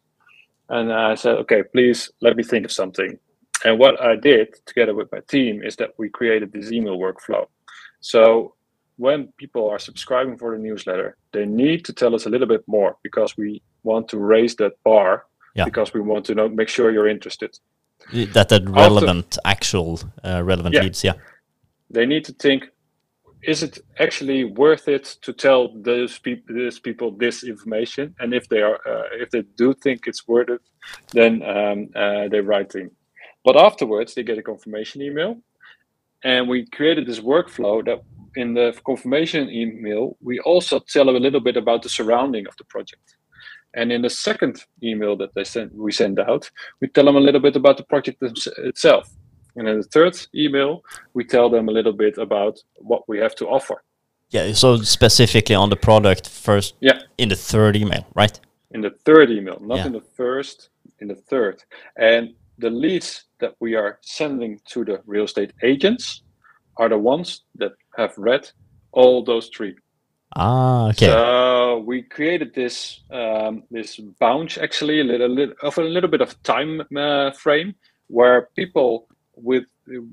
And 0.68 0.92
I 0.92 1.14
said, 1.14 1.36
okay, 1.42 1.62
please 1.62 2.10
let 2.20 2.36
me 2.36 2.42
think 2.42 2.64
of 2.64 2.72
something. 2.72 3.18
And 3.64 3.78
what 3.78 4.00
I 4.00 4.16
did 4.16 4.48
together 4.66 4.94
with 4.94 5.10
my 5.12 5.20
team 5.28 5.62
is 5.62 5.76
that 5.76 5.90
we 5.98 6.08
created 6.08 6.52
this 6.52 6.72
email 6.72 6.98
workflow. 6.98 7.46
So 8.00 8.54
when 9.02 9.20
people 9.36 9.68
are 9.68 9.80
subscribing 9.80 10.36
for 10.38 10.48
the 10.54 10.62
newsletter, 10.62 11.16
they 11.32 11.44
need 11.44 11.84
to 11.84 11.92
tell 11.92 12.14
us 12.14 12.24
a 12.26 12.30
little 12.30 12.46
bit 12.54 12.64
more 12.66 12.96
because 13.02 13.36
we 13.36 13.60
want 13.82 14.04
to 14.08 14.16
raise 14.34 14.54
that 14.62 14.74
bar 14.84 15.24
yeah. 15.56 15.64
because 15.64 15.92
we 15.92 16.00
want 16.00 16.24
to 16.26 16.34
know 16.36 16.48
make 16.48 16.70
sure 16.76 16.92
you're 16.92 17.14
interested. 17.16 17.50
That 18.36 18.48
that 18.48 18.64
relevant 18.68 19.26
After, 19.26 19.54
actual 19.54 20.00
uh, 20.28 20.42
relevant 20.52 20.74
yeah. 20.74 20.82
leads, 20.84 21.02
yeah. 21.08 21.16
They 21.96 22.06
need 22.06 22.24
to 22.30 22.34
think: 22.44 22.60
Is 23.52 23.62
it 23.66 23.74
actually 24.04 24.40
worth 24.44 24.86
it 24.96 25.04
to 25.24 25.32
tell 25.32 25.62
those 25.90 26.12
people 26.24 26.54
these 26.54 26.78
people 26.86 27.08
this 27.24 27.36
information? 27.54 28.04
And 28.20 28.28
if 28.40 28.44
they 28.48 28.62
are, 28.68 28.78
uh, 28.92 29.06
if 29.24 29.28
they 29.30 29.42
do 29.62 29.74
think 29.84 29.98
it's 30.06 30.22
worth 30.28 30.50
it, 30.56 30.62
then 31.18 31.32
um, 31.54 31.78
uh, 32.02 32.28
they 32.32 32.40
write 32.40 32.72
in. 32.80 32.90
But 33.46 33.56
afterwards, 33.68 34.14
they 34.14 34.24
get 34.30 34.42
a 34.42 34.46
confirmation 34.52 35.02
email, 35.08 35.32
and 36.22 36.48
we 36.52 36.58
created 36.76 37.04
this 37.06 37.22
workflow 37.32 37.84
that 37.88 38.00
in 38.36 38.54
the 38.54 38.78
confirmation 38.84 39.50
email, 39.50 40.16
we 40.20 40.38
also 40.40 40.78
tell 40.78 41.06
them 41.06 41.16
a 41.16 41.20
little 41.20 41.40
bit 41.40 41.56
about 41.56 41.82
the 41.82 41.88
surrounding 41.88 42.46
of 42.46 42.56
the 42.56 42.64
project. 42.64 43.16
And 43.74 43.90
in 43.90 44.02
the 44.02 44.10
second 44.10 44.64
email 44.82 45.16
that 45.16 45.34
they 45.34 45.44
send, 45.44 45.70
we 45.74 45.92
send 45.92 46.18
out, 46.18 46.50
we 46.80 46.88
tell 46.88 47.04
them 47.04 47.16
a 47.16 47.20
little 47.20 47.40
bit 47.40 47.56
about 47.56 47.76
the 47.78 47.84
project 47.84 48.22
itself. 48.22 49.10
And 49.56 49.68
in 49.68 49.78
the 49.78 49.84
third 49.84 50.18
email, 50.34 50.82
we 51.14 51.24
tell 51.24 51.48
them 51.50 51.68
a 51.68 51.72
little 51.72 51.92
bit 51.92 52.18
about 52.18 52.58
what 52.76 53.08
we 53.08 53.18
have 53.18 53.34
to 53.36 53.46
offer. 53.46 53.82
Yeah, 54.30 54.52
so 54.52 54.78
specifically 54.78 55.54
on 55.54 55.68
the 55.70 55.76
product 55.76 56.28
first. 56.28 56.74
Yeah. 56.80 57.00
In 57.18 57.28
the 57.28 57.36
third 57.36 57.76
email, 57.76 58.06
right? 58.14 58.38
In 58.70 58.80
the 58.80 58.90
third 59.04 59.30
email, 59.30 59.58
not 59.60 59.78
yeah. 59.78 59.86
in 59.86 59.92
the 59.92 60.00
first, 60.00 60.70
in 61.00 61.08
the 61.08 61.14
third. 61.14 61.62
And 61.96 62.34
the 62.58 62.70
leads 62.70 63.24
that 63.40 63.54
we 63.60 63.74
are 63.74 63.98
sending 64.00 64.60
to 64.68 64.84
the 64.84 65.02
real 65.06 65.24
estate 65.24 65.52
agents 65.62 66.22
are 66.78 66.88
the 66.88 66.96
ones 66.96 67.42
that 67.56 67.72
have 67.96 68.14
read 68.16 68.50
all 68.92 69.24
those 69.24 69.48
three. 69.48 69.74
Ah, 70.34 70.88
okay. 70.88 71.06
So 71.06 71.78
we 71.86 72.02
created 72.02 72.54
this 72.54 73.02
um, 73.10 73.64
this 73.70 74.00
bounce 74.18 74.56
actually 74.56 75.00
a 75.00 75.04
little, 75.04 75.28
little 75.28 75.54
of 75.62 75.76
a 75.78 75.82
little 75.82 76.08
bit 76.08 76.20
of 76.20 76.42
time 76.42 76.82
uh, 76.96 77.32
frame 77.32 77.74
where 78.08 78.48
people 78.56 79.08
with 79.34 79.64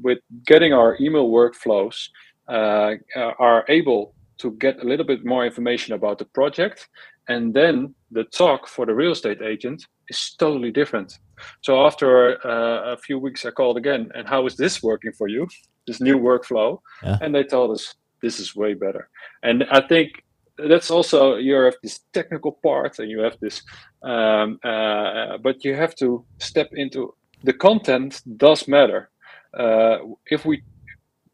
with 0.01 0.19
getting 0.45 0.73
our 0.73 0.97
email 0.99 1.29
workflows 1.29 2.09
uh, 2.47 2.95
are 3.15 3.63
able 3.69 4.13
to 4.39 4.51
get 4.51 4.81
a 4.81 4.85
little 4.85 5.05
bit 5.05 5.25
more 5.25 5.45
information 5.45 5.93
about 5.93 6.17
the 6.17 6.25
project, 6.25 6.89
and 7.27 7.53
then 7.53 7.93
the 8.11 8.23
talk 8.23 8.67
for 8.67 8.85
the 8.85 8.93
real 8.93 9.11
estate 9.11 9.41
agent 9.41 9.85
is 10.09 10.35
totally 10.39 10.71
different. 10.71 11.19
So 11.61 11.85
after 11.85 12.45
uh, 12.45 12.93
a 12.93 12.97
few 12.97 13.19
weeks, 13.19 13.45
I 13.45 13.51
called 13.51 13.77
again, 13.77 14.11
and 14.15 14.27
how 14.27 14.45
is 14.45 14.55
this 14.55 14.81
working 14.83 15.11
for 15.11 15.27
you? 15.27 15.47
This 15.89 16.01
new 16.09 16.17
workflow, 16.17 16.79
yeah. 17.03 17.17
and 17.21 17.33
they 17.33 17.43
told 17.43 17.69
us 17.71 17.95
this 18.21 18.39
is 18.39 18.55
way 18.55 18.73
better. 18.73 19.09
And 19.43 19.65
I 19.71 19.81
think 19.81 20.23
that's 20.67 20.91
also 20.91 21.35
you 21.35 21.55
have 21.55 21.75
this 21.81 22.01
technical 22.13 22.51
part 22.51 22.99
and 22.99 23.09
you 23.09 23.19
have 23.19 23.37
this 23.39 23.61
um, 24.03 24.59
uh, 24.63 25.37
but 25.37 25.63
you 25.63 25.75
have 25.75 25.95
to 25.95 26.25
step 26.39 26.69
into 26.73 27.13
the 27.43 27.53
content 27.53 28.21
does 28.37 28.67
matter 28.67 29.09
uh, 29.57 29.97
if 30.27 30.45
we 30.45 30.61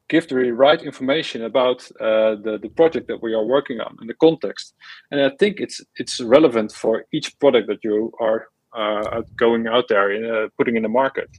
give 0.08 0.28
the 0.28 0.52
right 0.52 0.84
information 0.84 1.46
about 1.46 1.82
uh, 2.00 2.36
the, 2.44 2.60
the 2.62 2.70
project 2.70 3.08
that 3.08 3.22
we 3.24 3.34
are 3.34 3.44
working 3.44 3.80
on 3.80 3.96
and 4.00 4.10
the 4.10 4.14
context 4.16 4.74
and 5.12 5.22
i 5.22 5.30
think 5.40 5.60
it's 5.60 5.82
it's 5.96 6.20
relevant 6.20 6.72
for 6.72 7.06
each 7.12 7.38
product 7.40 7.68
that 7.68 7.84
you 7.84 8.12
are 8.20 8.48
uh, 8.74 9.22
going 9.38 9.68
out 9.68 9.88
there 9.88 10.12
and 10.12 10.26
uh, 10.26 10.48
putting 10.58 10.76
in 10.76 10.84
the 10.84 10.90
market 10.90 11.30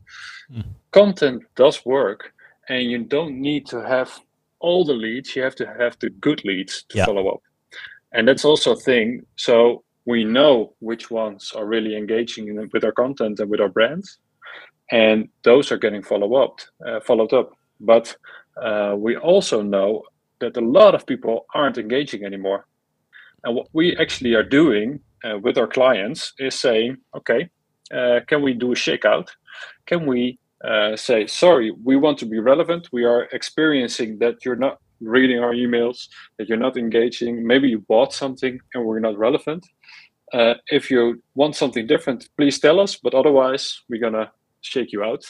mm. 0.51 0.65
content 0.91 1.43
does 1.55 1.85
work 1.85 2.33
and 2.69 2.91
you 2.91 3.05
don't 3.05 3.41
need 3.41 3.67
to 3.67 3.81
have 3.87 4.21
all 4.61 4.85
the 4.85 4.95
leads, 4.95 5.37
you 5.37 5.43
have 5.43 5.55
to 5.57 5.67
have 5.67 5.97
the 6.01 6.11
good 6.11 6.45
leads 6.45 6.85
to 6.89 6.99
yeah. 6.99 7.05
follow 7.05 7.29
up. 7.29 7.41
And 8.13 8.27
that's 8.27 8.45
also 8.45 8.73
a 8.73 8.81
thing. 8.81 9.25
So 9.37 9.85
we 10.07 10.25
know 10.25 10.75
which 10.79 11.11
ones 11.11 11.53
are 11.55 11.67
really 11.67 11.97
engaging 11.97 12.49
in, 12.49 12.71
with 12.73 12.85
our 12.85 12.93
content 12.93 13.41
and 13.41 13.51
with 13.51 13.61
our 13.61 13.69
brands, 13.69 14.19
and 14.91 15.29
those 15.43 15.73
are 15.73 15.79
getting 15.79 16.03
follow 16.03 16.35
up, 16.37 16.61
uh, 16.87 17.01
followed 17.01 17.33
up. 17.33 17.51
But 17.81 18.17
uh, 18.63 18.95
we 18.97 19.17
also 19.17 19.63
know 19.63 20.05
that 20.39 20.57
a 20.57 20.61
lot 20.61 20.95
of 20.95 21.07
people 21.07 21.47
aren't 21.55 21.79
engaging 21.79 22.25
anymore. 22.25 22.67
And 23.45 23.55
what 23.57 23.67
we 23.73 23.97
actually 23.97 24.35
are 24.35 24.43
doing 24.43 25.01
uh, 25.25 25.39
with 25.39 25.59
our 25.59 25.67
clients 25.67 26.33
is 26.39 26.59
saying, 26.59 26.99
okay, 27.17 27.49
uh, 27.93 28.21
can 28.27 28.43
we 28.43 28.55
do 28.55 28.73
a 28.73 28.75
shakeout? 28.75 29.29
Can 29.87 30.07
we 30.07 30.39
uh, 30.65 30.97
say, 30.97 31.27
sorry, 31.27 31.71
we 31.85 31.97
want 31.97 32.19
to 32.19 32.27
be 32.27 32.39
relevant. 32.39 32.89
We 32.93 33.05
are 33.05 33.25
experiencing 33.33 34.19
that 34.19 34.45
you're 34.45 34.57
not 34.57 34.79
reading 35.01 35.39
our 35.39 35.53
emails, 35.53 36.09
that 36.39 36.49
you're 36.49 36.59
not 36.59 36.77
engaging. 36.77 37.47
Maybe 37.47 37.69
you 37.69 37.81
bought 37.81 38.13
something 38.13 38.59
and 38.75 38.85
we're 38.85 39.01
not 39.01 39.19
relevant. 39.19 39.67
Uh, 40.33 40.55
if 40.69 40.91
you 40.91 41.23
want 41.35 41.55
something 41.55 41.87
different, 41.87 42.29
please 42.37 42.59
tell 42.59 42.81
us. 42.81 42.97
But 42.97 43.15
otherwise, 43.15 43.83
we're 43.89 44.01
gonna 44.01 44.33
shake 44.63 44.93
you 44.93 45.05
out. 45.05 45.25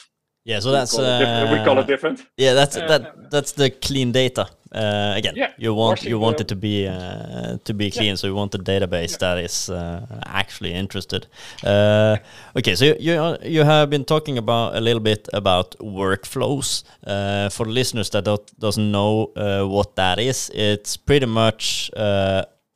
Yeah, 0.47 0.61
so 0.61 0.71
that's 0.71 0.93
we 0.93 1.03
call, 1.03 1.25
uh, 1.25 1.51
we 1.51 1.65
call 1.65 1.79
it 1.79 1.87
different. 1.87 2.25
Yeah, 2.37 2.53
that's 2.53 2.75
that 2.75 3.29
that's 3.29 3.51
the 3.51 3.69
clean 3.69 4.13
data. 4.13 4.47
Uh, 4.71 5.13
again, 5.17 5.35
yeah, 5.35 5.51
you 5.57 5.73
want 5.73 6.03
you 6.03 6.17
want 6.17 6.39
it 6.39 6.47
to 6.47 6.55
be 6.55 6.87
uh, 6.87 7.57
to 7.65 7.73
be 7.73 7.91
clean, 7.91 8.07
yeah. 8.07 8.15
so 8.15 8.27
you 8.27 8.35
want 8.35 8.55
a 8.55 8.57
database 8.57 9.11
yeah. 9.11 9.17
that 9.19 9.37
is 9.43 9.69
uh, 9.69 10.21
actually 10.25 10.73
interested. 10.73 11.27
Uh, 11.65 12.15
okay, 12.55 12.75
so 12.75 12.85
you, 12.85 12.95
you 12.97 13.37
you 13.43 13.63
have 13.65 13.89
been 13.89 14.05
talking 14.05 14.37
about 14.37 14.75
a 14.77 14.79
little 14.79 15.01
bit 15.01 15.27
about 15.33 15.75
workflows. 15.79 16.83
Uh, 17.05 17.49
for 17.49 17.65
listeners 17.65 18.09
that 18.11 18.23
don't, 18.23 18.59
doesn't 18.59 18.89
know 18.89 19.31
uh, 19.35 19.65
what 19.65 19.97
that 19.97 20.17
is, 20.17 20.49
it's 20.53 20.95
pretty 20.95 21.25
much 21.25 21.91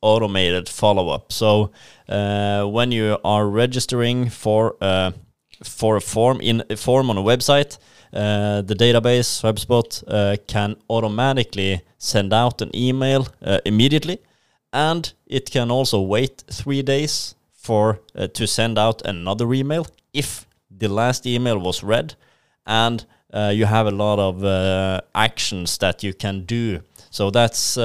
automated 0.02 0.68
follow 0.68 1.08
up. 1.08 1.32
So 1.32 1.70
when 2.06 2.92
you 2.92 3.16
are 3.24 3.48
registering 3.48 4.28
for 4.28 4.76
for 5.64 5.96
a 5.96 6.00
form 6.00 6.40
in 6.40 6.62
a 6.70 6.76
form 6.76 7.10
on 7.10 7.18
a 7.18 7.22
website 7.22 7.78
uh, 8.12 8.60
the 8.60 8.74
database 8.74 9.40
HubSpot 9.42 10.04
uh, 10.06 10.36
can 10.46 10.76
automatically 10.90 11.80
send 11.96 12.34
out 12.34 12.60
an 12.60 12.70
email 12.74 13.26
uh, 13.42 13.58
immediately, 13.64 14.18
and 14.70 15.14
it 15.26 15.50
can 15.50 15.70
also 15.70 16.00
wait 16.02 16.44
three 16.50 16.82
days 16.82 17.34
for 17.54 18.00
to 18.34 18.46
send 18.46 18.76
out 18.76 19.00
another 19.06 19.54
email 19.54 19.86
if 20.12 20.46
the 20.68 20.88
last 20.88 21.26
email 21.26 21.58
was 21.58 21.82
read, 21.82 22.16
and 22.66 23.06
you 23.52 23.64
have 23.64 23.86
a 23.86 23.90
lot 23.90 24.18
of 24.18 24.44
actions 25.14 25.78
that 25.78 26.02
you 26.02 26.12
can 26.12 26.44
do. 26.44 26.80
So 27.10 27.30
that's 27.30 27.76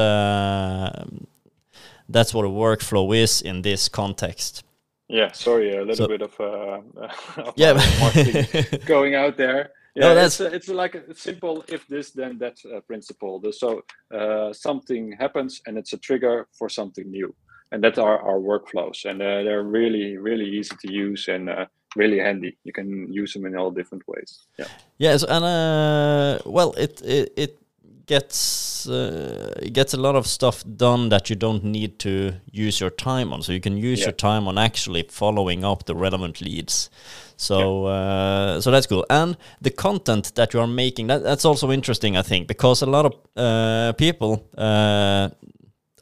that's 2.10 2.34
what 2.34 2.46
a 2.46 2.50
workflow 2.50 3.16
is 3.16 3.42
in 3.42 3.62
this 3.62 3.88
context. 3.88 4.63
Yeah, 5.10 5.32
sorry, 5.32 5.76
a 5.78 5.82
little 5.82 5.96
so, 5.96 6.08
bit 6.08 6.22
of, 6.22 6.39
uh, 6.39 6.82
of 7.41 7.54
yeah 7.56 7.74
going 8.86 9.15
out 9.15 9.38
there 9.38 9.72
yeah, 9.98 10.10
no, 10.10 10.15
that's 10.15 10.39
it's, 10.39 10.54
it's 10.54 10.70
like 10.70 10.93
a 10.93 11.15
simple 11.15 11.65
if 11.67 11.88
this 11.88 12.12
then 12.12 12.38
that 12.38 12.58
uh, 12.65 12.82
principle. 12.82 13.41
So 13.52 13.82
uh, 14.13 14.54
something 14.54 15.13
happens 15.20 15.62
and 15.65 15.76
it's 15.76 15.93
a 15.93 15.98
trigger 15.98 16.48
for 16.52 16.70
something 16.70 17.10
new, 17.10 17.34
and 17.72 17.84
that 17.84 17.98
are 17.98 18.20
our 18.20 18.38
workflows, 18.38 19.06
and 19.06 19.22
uh, 19.22 19.41
they're 19.43 19.63
really 19.63 20.17
really 20.17 20.46
easy 20.46 20.76
to 20.82 20.91
use 20.91 21.28
and 21.28 21.50
uh, 21.50 21.65
really 21.96 22.20
handy. 22.20 22.56
You 22.63 22.74
can 22.74 23.12
use 23.12 23.34
them 23.34 23.48
in 23.48 23.56
all 23.56 23.72
different 23.72 24.08
ways. 24.08 24.46
Yeah. 24.60 24.67
Yes, 25.00 25.24
and 25.24 25.43
uh, 25.43 26.39
well, 26.46 26.74
it, 26.74 27.02
it 27.02 27.34
it 27.36 27.58
gets 28.08 28.88
uh, 28.88 29.54
gets 29.74 29.93
a 29.93 29.98
lot 29.98 30.15
of 30.15 30.26
stuff 30.26 30.63
done 30.78 31.10
that 31.10 31.30
you 31.30 31.36
don't 31.36 31.63
need 31.63 32.00
to 32.00 32.34
use 32.52 32.80
your 32.80 32.89
time 32.89 33.34
on. 33.34 33.41
So 33.41 33.52
you 33.52 33.60
can 33.60 33.78
use 33.78 34.00
Yeah. 34.00 34.08
your 34.08 34.15
time 34.15 34.48
on 34.48 34.58
actually 34.58 35.04
following 35.10 35.63
up 35.65 35.84
the 35.86 35.96
relevant 35.96 36.41
leads. 36.41 36.89
So 37.36 37.86
uh, 37.86 38.62
so 38.62 38.72
that's 38.72 38.88
cool. 38.88 39.06
And 39.10 39.38
the 39.62 39.70
content 39.72 40.34
that 40.36 40.54
you 40.54 40.60
are 40.62 40.67
making 40.67 41.08
that, 41.08 41.24
that's 41.24 41.46
also 41.46 41.72
interesting, 41.72 42.17
I 42.17 42.24
think, 42.24 42.48
because 42.48 42.82
a 42.86 42.89
lot 42.89 43.06
of 43.06 43.13
uh, 43.36 43.93
people 43.93 44.43
uh, 44.58 45.30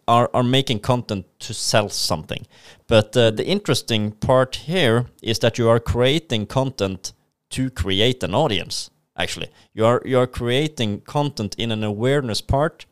are 0.08 0.30
are 0.34 0.44
making 0.44 0.80
content 0.82 1.26
to 1.40 1.54
sell 1.54 1.90
something. 1.90 2.46
But 2.88 3.18
uh, 3.18 3.32
the 3.32 3.46
interesting 3.46 4.12
part 4.12 4.56
here 4.68 5.06
is 5.22 5.40
that 5.40 5.58
you 5.58 5.70
are 5.70 5.80
creating 5.80 6.48
content 6.48 7.14
to 7.50 7.70
create 7.70 8.24
an 8.24 8.36
audience. 8.36 8.92
Actually, 9.18 9.50
you 9.74 9.86
are 9.86 10.02
you 10.06 10.20
are 10.20 10.28
creating 10.28 11.02
content 11.02 11.56
in 11.58 11.72
an 11.72 11.84
awareness 11.84 12.42
part 12.42 12.86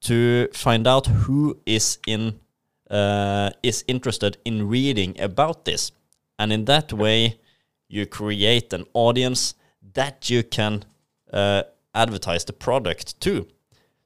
to 0.00 0.48
find 0.52 0.86
out 0.86 1.06
who 1.06 1.58
is 1.64 1.98
in 2.06 2.38
uh, 2.90 3.50
is 3.62 3.84
interested 3.86 4.36
in 4.44 4.68
reading 4.68 5.18
about 5.20 5.64
this, 5.64 5.92
and 6.38 6.52
in 6.52 6.64
that 6.66 6.92
way, 6.92 7.38
you 7.88 8.06
create 8.06 8.72
an 8.74 8.84
audience 8.92 9.54
that 9.94 10.28
you 10.28 10.42
can 10.42 10.84
uh, 11.32 11.62
advertise 11.94 12.44
the 12.44 12.52
product 12.52 13.18
to. 13.20 13.46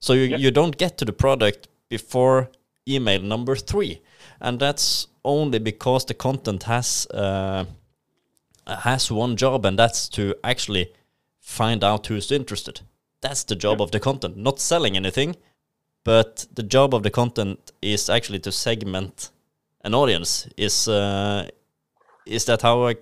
So 0.00 0.12
you, 0.12 0.24
Yeah. 0.24 0.38
you 0.38 0.50
don't 0.52 0.78
get 0.78 0.96
to 0.98 1.04
the 1.04 1.12
product 1.12 1.68
before 1.88 2.50
email 2.86 3.20
number 3.22 3.56
three, 3.56 4.00
and 4.40 4.60
that's 4.60 5.08
only 5.24 5.58
because 5.58 6.04
the 6.06 6.14
content 6.14 6.62
has 6.62 7.06
uh, 7.10 7.64
has 8.66 9.10
one 9.10 9.36
job, 9.36 9.66
and 9.66 9.76
that's 9.78 10.08
to 10.10 10.34
actually 10.44 10.92
find 11.48 11.82
out 11.82 12.06
who's 12.08 12.30
interested. 12.32 12.80
That's 13.20 13.44
the 13.44 13.56
job 13.56 13.78
Yeah. 13.78 13.84
of 13.84 13.90
the 13.90 14.00
content, 14.00 14.36
not 14.36 14.60
selling 14.60 14.96
anything, 14.96 15.36
but 16.04 16.46
the 16.54 16.62
job 16.62 16.94
of 16.94 17.02
the 17.02 17.10
content 17.10 17.72
is 17.82 18.10
actually 18.10 18.38
to 18.40 18.52
segment 18.52 19.30
an 19.84 19.94
audience. 19.94 20.48
Is 20.56 20.88
uh, 20.88 21.48
is 22.26 22.44
that 22.44 22.62
how 22.62 22.88
I 22.90 22.94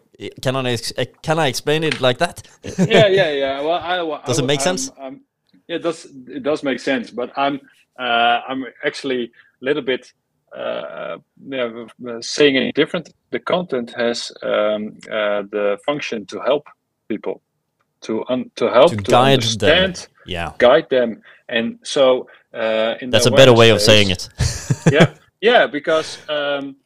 can 0.43 0.57
I 0.57 0.73
eh, 0.97 1.07
can 1.23 1.39
I 1.39 1.49
explain 1.49 1.85
it 1.85 2.01
like 2.01 2.19
that? 2.19 2.43
yeah, 2.79 3.09
yeah, 3.09 3.33
yeah. 3.33 3.61
Well, 3.61 3.81
I, 3.93 4.03
well, 4.03 4.23
Does 4.27 4.39
it 4.39 4.47
make 4.47 4.61
I'm- 4.61 4.77
sense? 4.79 4.93
I'm- 4.99 5.21
yeah, 5.69 5.77
it 5.77 5.83
does. 5.83 6.07
It 6.29 6.43
does 6.45 6.63
make 6.63 6.79
sense, 6.81 7.11
but 7.11 7.31
I'm 7.37 7.61
uh, 7.99 8.41
I'm 8.49 8.65
actually 8.85 9.25
a 9.25 9.65
little 9.65 9.83
bit 9.83 10.13
uh, 10.57 11.19
yeah, 11.49 11.69
saying 12.21 12.57
it 12.57 12.75
different. 12.77 13.13
The 13.31 13.41
content 13.41 13.93
has 13.97 14.31
um, 14.43 14.97
uh, 15.11 15.43
the 15.51 15.79
function 15.85 16.25
to 16.27 16.39
help 16.41 16.69
people, 17.09 17.43
to 18.07 18.25
un- 18.29 18.51
to 18.55 18.71
help 18.71 18.91
To 18.91 18.97
to, 18.97 19.03
guide 19.03 19.43
them. 19.43 19.95
Yeah, 20.27 20.53
guide 20.59 20.89
them, 20.91 21.23
and 21.49 21.79
so 21.83 22.29
uh, 22.55 22.95
in 23.01 23.11
that's 23.11 23.27
a 23.27 23.31
better 23.31 23.53
way 23.53 23.71
of 23.71 23.81
saying 23.81 24.11
it. 24.11 24.29
yeah, 24.91 25.15
yeah, 25.41 25.67
because 25.67 26.19
um, 26.29 26.77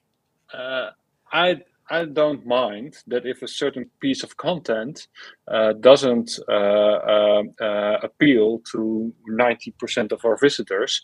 uh, 0.53 0.91
I 1.33 1.61
I 1.91 2.05
don't 2.05 2.47
mind 2.47 2.97
that 3.07 3.27
if 3.27 3.43
a 3.43 3.49
certain 3.49 3.91
piece 4.01 4.23
of 4.23 4.37
content 4.37 5.09
uh, 5.49 5.73
doesn't 5.73 6.39
uh, 6.49 6.53
uh, 6.53 7.43
uh, 7.61 7.99
appeal 8.03 8.61
to 8.73 9.13
ninety 9.27 9.73
percent 9.79 10.13
of 10.13 10.25
our 10.25 10.37
visitors, 10.37 11.01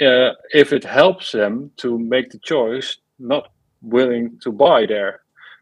uh, 0.00 0.32
if 0.52 0.72
it 0.72 0.84
helps 0.84 1.32
them 1.32 1.70
to 1.78 1.98
make 1.98 2.30
the 2.30 2.40
choice, 2.40 2.98
not 3.18 3.52
willing 3.82 4.38
to 4.42 4.52
buy 4.52 4.86
there, 4.86 5.20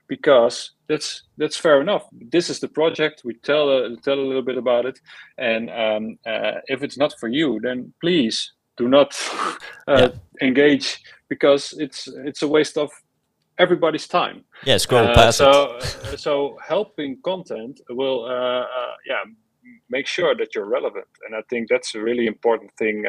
because 0.08 0.72
that's 0.88 1.22
that's 1.36 1.56
fair 1.56 1.80
enough. 1.80 2.04
This 2.32 2.50
is 2.50 2.60
the 2.60 2.68
project. 2.68 3.22
We 3.24 3.34
tell 3.34 3.68
uh, 3.70 3.88
tell 4.02 4.18
a 4.18 4.28
little 4.28 4.42
bit 4.42 4.58
about 4.58 4.86
it, 4.86 4.98
and 5.36 5.70
um, 5.70 6.18
uh, 6.26 6.60
if 6.66 6.82
it's 6.82 6.98
not 6.98 7.12
for 7.20 7.28
you, 7.28 7.60
then 7.62 7.92
please 8.00 8.52
do 8.76 8.88
not 8.88 9.14
uh, 9.88 10.08
engage 10.40 10.98
because 11.28 11.74
it's 11.78 12.08
it's 12.24 12.42
a 12.42 12.48
waste 12.48 12.76
of 12.78 12.90
everybody's 13.58 14.06
time. 14.08 14.44
yeah, 14.64 14.78
scroll 14.78 15.04
Uh, 15.08 15.14
past 15.14 15.38
so, 15.38 15.76
it. 15.76 15.82
uh, 15.82 16.16
so 16.16 16.56
helping 16.66 17.18
content 17.24 17.80
will, 17.90 18.24
uh, 18.24 18.62
uh, 18.62 18.94
yeah, 19.04 19.24
make 19.90 20.06
sure 20.06 20.34
that 20.36 20.54
you're 20.54 20.68
relevant, 20.70 21.08
and 21.26 21.34
I 21.34 21.42
think 21.50 21.68
that's 21.68 21.94
a 21.96 22.00
really 22.00 22.26
important 22.26 22.70
thing. 22.78 23.04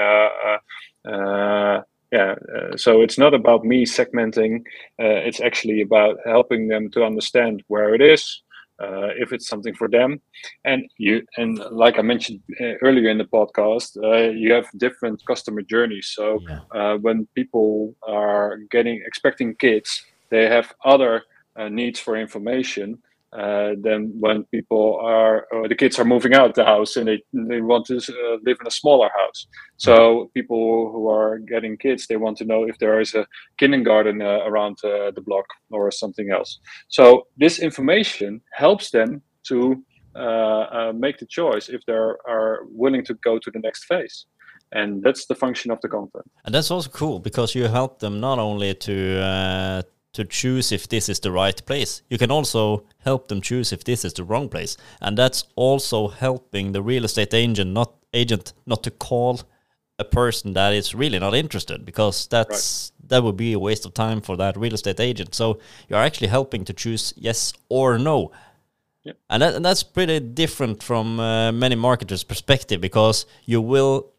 Yeah, 2.12 2.36
uh, 2.56 2.76
so 2.76 3.02
it's 3.02 3.18
not 3.20 3.34
about 3.36 3.64
me 3.64 3.86
segmenting; 3.86 4.60
uh, 5.00 5.22
it's 5.28 5.40
actually 5.40 5.82
about 5.82 6.18
helping 6.26 6.68
them 6.68 6.90
to 6.92 7.04
understand 7.04 7.64
where 7.68 7.94
it 7.94 8.02
is, 8.02 8.42
uh, 8.82 9.10
if 9.24 9.32
it's 9.32 9.48
something 9.48 9.76
for 9.76 9.88
them, 9.88 10.20
and 10.66 10.84
you. 10.98 11.22
And 11.38 11.60
like 11.72 12.00
I 12.00 12.02
mentioned 12.02 12.42
uh, 12.60 12.76
earlier 12.82 13.10
in 13.10 13.20
the 13.20 13.26
podcast, 13.26 13.96
uh, 14.04 14.32
you 14.32 14.52
have 14.54 14.68
different 14.78 15.24
customer 15.28 15.62
journeys. 15.62 16.08
So 16.16 16.42
Yeah. 16.48 16.62
uh, 16.94 16.98
when 16.98 17.28
people 17.36 17.96
are 18.08 18.58
getting 18.72 19.04
expecting 19.06 19.56
kids, 19.56 20.04
they 20.32 20.48
have 20.48 20.74
other 20.84 21.24
uh, 21.60 21.70
needs 21.70 22.00
for 22.00 22.16
information 22.18 22.98
uh, 23.32 23.72
than 23.82 24.12
when 24.20 24.44
people 24.46 25.00
are 25.02 25.46
or 25.52 25.68
the 25.68 25.76
kids 25.76 26.00
are 26.00 26.06
moving 26.06 26.34
out 26.34 26.56
the 26.56 26.66
house 26.66 26.96
and 26.96 27.08
they 27.08 27.22
they 27.32 27.62
want 27.62 27.86
to 27.86 27.98
uh, 27.98 28.38
live 28.44 28.58
in 28.60 28.68
a 28.68 28.72
smaller 28.72 29.10
house. 29.16 29.48
So 29.78 30.32
people 30.34 30.92
who 30.92 31.10
are 31.10 31.38
getting 31.38 31.78
kids, 31.78 32.08
they 32.08 32.18
want 32.18 32.38
to 32.38 32.46
know 32.46 32.64
if 32.64 32.78
there 32.80 33.00
is 33.00 33.14
a 33.14 33.28
kindergarten 33.60 34.22
uh, 34.22 34.40
around 34.46 34.78
uh, 34.84 35.12
the 35.12 35.22
block 35.22 35.46
or 35.72 35.92
something 35.92 36.32
else. 36.32 36.60
So 36.88 37.28
this 37.38 37.60
information 37.60 38.42
helps 38.54 38.90
them 38.90 39.22
to 39.50 39.84
uh, 40.16 40.20
uh, 40.20 40.94
make 40.96 41.20
the 41.20 41.28
choice 41.28 41.70
if 41.70 41.82
they 41.86 41.94
are 41.94 42.62
willing 42.72 43.06
to 43.06 43.14
go 43.24 43.38
to 43.38 43.52
the 43.52 43.60
next 43.60 43.86
phase 43.86 44.26
and 44.72 45.04
that's 45.04 45.26
the 45.26 45.36
function 45.36 45.72
of 45.72 45.80
the 45.82 45.88
content. 45.88 46.30
And 46.46 46.54
that's 46.54 46.70
also 46.70 46.90
cool 46.90 47.20
because 47.20 47.56
you 47.56 47.66
help 47.68 48.00
them 48.00 48.20
not 48.20 48.38
only 48.38 48.74
to 48.76 49.84
to 50.14 50.26
choose 50.26 50.72
if 50.72 50.88
this 50.88 51.10
is 51.10 51.20
the 51.20 51.32
right 51.32 51.66
place, 51.66 52.02
you 52.10 52.18
can 52.18 52.32
also 52.32 52.84
help 53.00 53.28
them 53.28 53.42
choose 53.42 53.72
if 53.72 53.84
this 53.84 54.04
is 54.04 54.14
the 54.14 54.24
wrong 54.24 54.50
place, 54.50 54.78
and 55.02 55.18
that's 55.18 55.46
also 55.56 56.08
helping 56.08 56.72
the 56.72 56.82
real 56.82 57.06
estate 57.06 57.34
agent 57.34 57.72
not 57.72 57.94
agent 58.14 58.54
not 58.66 58.84
to 58.84 58.92
call 58.92 59.42
a 60.00 60.04
person 60.04 60.54
that 60.54 60.74
is 60.74 60.96
really 60.96 61.20
not 61.20 61.36
interested 61.36 61.86
because 61.86 62.28
that's 62.28 62.92
that 63.08 63.22
would 63.22 63.36
be 63.36 63.54
a 63.54 63.60
waste 63.60 63.86
of 63.86 63.94
time 63.94 64.22
for 64.22 64.38
that 64.38 64.56
real 64.56 64.74
estate 64.74 65.00
agent. 65.00 65.36
So 65.36 65.60
you're 65.88 66.00
actually 66.00 66.28
helping 66.28 66.64
to 66.66 66.74
choose 66.74 67.14
yes 67.18 67.54
or 67.68 67.98
no. 67.98 68.32
Yeah. 69.04 69.14
And, 69.30 69.42
that, 69.42 69.56
and 69.56 69.66
that's 69.66 69.84
pretty 69.84 70.20
different 70.20 70.84
from 70.84 71.20
uh, 71.20 71.52
many 71.52 71.76
marketers' 71.76 72.24
perspective 72.24 72.82
because 72.82 73.26
you 73.46 73.62
will 73.62 74.12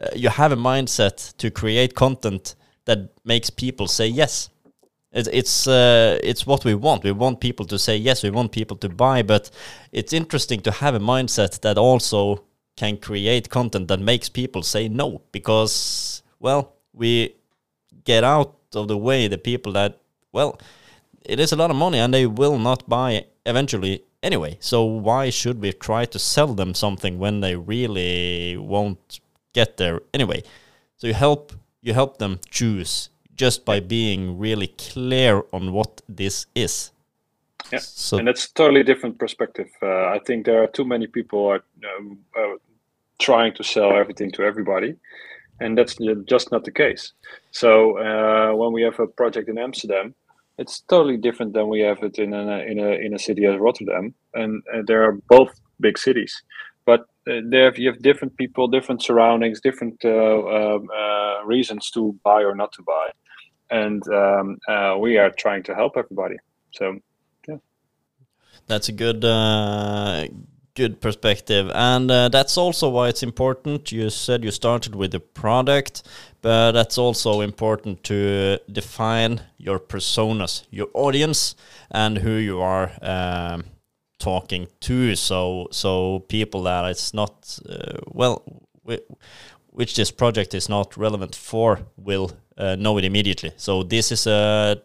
uh, 0.00 0.08
you 0.14 0.28
have 0.28 0.52
a 0.52 0.56
mindset 0.56 1.36
to 1.36 1.50
create 1.50 1.94
content 1.94 2.54
that 2.86 3.10
makes 3.24 3.50
people 3.50 3.86
say 3.86 4.06
yes. 4.06 4.50
It, 5.14 5.28
it's 5.32 5.66
uh, 5.66 6.18
it's 6.22 6.46
what 6.46 6.64
we 6.64 6.74
want. 6.74 7.04
We 7.04 7.12
want 7.12 7.40
people 7.40 7.64
to 7.66 7.78
say 7.78 7.96
yes. 7.96 8.22
We 8.22 8.30
want 8.30 8.52
people 8.52 8.76
to 8.78 8.88
buy. 8.88 9.22
But 9.22 9.50
it's 9.92 10.12
interesting 10.12 10.60
to 10.62 10.70
have 10.70 10.94
a 10.94 11.00
mindset 11.00 11.60
that 11.60 11.78
also 11.78 12.44
can 12.76 12.96
create 12.96 13.48
content 13.48 13.88
that 13.88 14.00
makes 14.00 14.28
people 14.28 14.62
say 14.62 14.88
no 14.88 15.22
because 15.30 16.22
well 16.40 16.74
we 16.92 17.36
get 18.02 18.24
out 18.24 18.56
of 18.74 18.88
the 18.88 18.98
way 18.98 19.28
the 19.28 19.38
people 19.38 19.72
that 19.72 20.00
well 20.32 20.58
it 21.24 21.38
is 21.38 21.52
a 21.52 21.56
lot 21.56 21.70
of 21.70 21.76
money 21.76 21.98
and 21.98 22.12
they 22.12 22.26
will 22.26 22.58
not 22.58 22.88
buy 22.88 23.24
eventually 23.46 24.02
anyway. 24.22 24.56
So 24.60 24.84
why 24.84 25.30
should 25.30 25.60
we 25.60 25.72
try 25.72 26.04
to 26.06 26.18
sell 26.18 26.54
them 26.54 26.74
something 26.74 27.18
when 27.18 27.40
they 27.40 27.54
really 27.54 28.56
won't 28.56 29.20
get 29.52 29.76
there 29.76 30.00
anyway? 30.12 30.42
So 30.96 31.06
you 31.06 31.14
help 31.14 31.52
you 31.80 31.94
help 31.94 32.18
them 32.18 32.40
choose 32.50 33.10
just 33.36 33.64
by 33.64 33.80
being 33.80 34.38
really 34.38 34.68
clear 34.68 35.42
on 35.52 35.72
what 35.72 36.02
this 36.08 36.46
is. 36.54 36.92
Yeah, 37.72 37.78
So 37.78 38.18
and 38.18 38.28
that's 38.28 38.46
a 38.46 38.54
totally 38.54 38.82
different 38.82 39.18
perspective. 39.18 39.70
Uh, 39.82 40.06
I 40.06 40.20
think 40.26 40.44
there 40.44 40.62
are 40.62 40.66
too 40.66 40.84
many 40.84 41.06
people 41.06 41.46
are 41.46 41.64
um, 41.96 42.18
uh, 42.36 42.56
trying 43.18 43.54
to 43.54 43.64
sell 43.64 43.96
everything 43.96 44.30
to 44.32 44.42
everybody, 44.42 44.96
and 45.60 45.76
that's 45.78 45.96
just 46.28 46.52
not 46.52 46.64
the 46.64 46.70
case. 46.70 47.12
So 47.50 47.98
uh, 47.98 48.54
when 48.54 48.72
we 48.72 48.82
have 48.82 49.00
a 49.00 49.06
project 49.06 49.48
in 49.48 49.58
Amsterdam, 49.58 50.14
it's 50.58 50.80
totally 50.80 51.16
different 51.16 51.52
than 51.54 51.68
we 51.68 51.80
have 51.80 52.02
it 52.02 52.18
in 52.18 52.32
a 52.32 52.58
in 52.70 52.78
a 52.78 52.90
in 53.04 53.14
a 53.14 53.18
city 53.18 53.46
as 53.46 53.58
Rotterdam, 53.58 54.14
and 54.34 54.62
uh, 54.72 54.82
there 54.86 55.02
are 55.02 55.18
both 55.28 55.60
big 55.80 55.98
cities, 55.98 56.42
but 56.84 57.00
uh, 57.28 57.40
there 57.48 57.74
you 57.76 57.90
have 57.90 58.02
different 58.02 58.36
people, 58.36 58.68
different 58.68 59.02
surroundings, 59.02 59.60
different 59.60 60.04
uh, 60.04 60.46
um, 60.46 60.88
uh, 60.96 61.44
reasons 61.44 61.90
to 61.90 62.18
buy 62.22 62.42
or 62.42 62.54
not 62.54 62.72
to 62.72 62.82
buy, 62.82 63.08
and 63.70 64.06
um, 64.08 64.58
uh, 64.68 64.96
we 64.98 65.18
are 65.18 65.30
trying 65.30 65.62
to 65.64 65.74
help 65.74 65.96
everybody. 65.96 66.36
So 66.72 66.98
yeah, 67.48 67.56
That's 68.66 68.88
a 68.88 68.92
good 68.92 69.24
uh, 69.24 70.26
good 70.74 71.00
perspective, 71.00 71.70
and 71.74 72.10
uh, 72.10 72.28
that's 72.28 72.56
also 72.58 72.88
why 72.88 73.08
it's 73.08 73.22
important. 73.22 73.92
You 73.92 74.10
said 74.10 74.44
you 74.44 74.50
started 74.50 74.94
with 74.94 75.12
the 75.12 75.20
product, 75.20 76.02
but 76.42 76.72
that's 76.72 76.98
also 76.98 77.40
important 77.40 78.04
to 78.04 78.58
define 78.70 79.40
your 79.56 79.78
personas, 79.78 80.64
your 80.70 80.88
audience, 80.94 81.54
and 81.90 82.18
who 82.18 82.32
you 82.32 82.60
are 82.60 82.92
um, 83.02 83.64
talking 84.18 84.68
to. 84.80 85.16
So, 85.16 85.68
so 85.70 86.20
people 86.28 86.62
that 86.64 86.84
it's 86.90 87.14
not 87.14 87.58
uh, 87.68 87.98
well. 88.06 88.42
Which 89.74 89.96
this 89.96 90.10
project 90.10 90.54
is 90.54 90.68
not 90.68 90.96
relevant 90.96 91.34
for 91.34 91.80
will 91.96 92.30
uh, 92.56 92.76
know 92.76 92.96
it 92.98 93.04
immediately. 93.04 93.52
So 93.56 93.82
this 93.82 94.12
is 94.12 94.26
a 94.26 94.80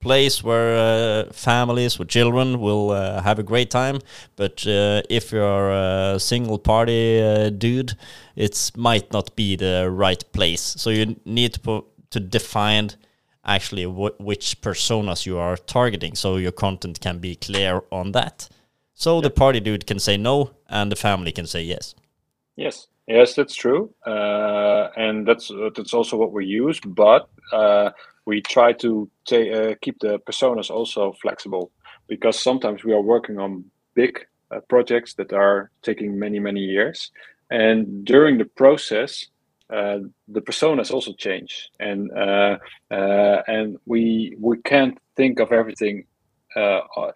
place 0.00 0.42
where 0.42 0.76
uh, 0.76 1.32
families 1.32 1.98
with 1.98 2.08
children 2.08 2.60
will 2.60 2.90
uh, 2.90 3.22
have 3.22 3.38
a 3.38 3.42
great 3.42 3.70
time. 3.70 4.00
But 4.34 4.66
uh, 4.66 5.02
if 5.08 5.32
you're 5.32 5.70
a 5.70 6.18
single 6.18 6.58
party 6.58 7.22
uh, 7.22 7.50
dude, 7.50 7.94
it 8.34 8.72
might 8.76 9.12
not 9.12 9.34
be 9.36 9.56
the 9.56 9.88
right 9.90 10.22
place. 10.32 10.62
So 10.76 10.90
you 10.90 11.16
need 11.24 11.54
to 11.64 11.84
to 12.10 12.20
define 12.20 12.90
actually 13.44 13.84
wh 13.84 14.20
which 14.20 14.60
personas 14.60 15.26
you 15.26 15.38
are 15.38 15.56
targeting, 15.56 16.16
so 16.16 16.36
your 16.36 16.52
content 16.52 17.00
can 17.00 17.18
be 17.18 17.36
clear 17.36 17.82
on 17.90 18.12
that. 18.12 18.48
So 18.94 19.20
the 19.20 19.30
party 19.30 19.60
dude 19.60 19.86
can 19.86 19.98
say 19.98 20.16
no, 20.16 20.50
and 20.68 20.90
the 20.90 20.96
family 20.96 21.32
can 21.32 21.46
say 21.46 21.62
yes. 21.62 21.94
Yes. 22.56 22.88
Yes, 23.06 23.34
that's 23.34 23.54
true, 23.54 23.94
uh, 24.04 24.88
and 24.96 25.26
that's 25.26 25.50
that's 25.76 25.94
also 25.94 26.16
what 26.16 26.32
we 26.32 26.44
use. 26.44 26.80
But 26.80 27.28
uh, 27.52 27.90
we 28.24 28.40
try 28.42 28.72
to 28.74 29.08
uh, 29.30 29.74
keep 29.80 30.00
the 30.00 30.18
personas 30.26 30.70
also 30.70 31.12
flexible 31.22 31.70
because 32.08 32.36
sometimes 32.38 32.82
we 32.82 32.92
are 32.92 33.00
working 33.00 33.38
on 33.38 33.64
big 33.94 34.26
uh, 34.50 34.58
projects 34.68 35.14
that 35.14 35.32
are 35.32 35.70
taking 35.82 36.18
many 36.18 36.40
many 36.40 36.58
years, 36.60 37.12
and 37.48 38.04
during 38.04 38.38
the 38.38 38.44
process, 38.44 39.26
uh, 39.70 39.98
the 40.26 40.40
personas 40.40 40.90
also 40.90 41.12
change, 41.12 41.70
and 41.78 42.10
uh, 42.10 42.56
and 42.90 43.76
we 43.86 44.34
we 44.40 44.56
can't 44.62 44.98
think 45.14 45.38
of 45.38 45.52
everything 45.52 46.04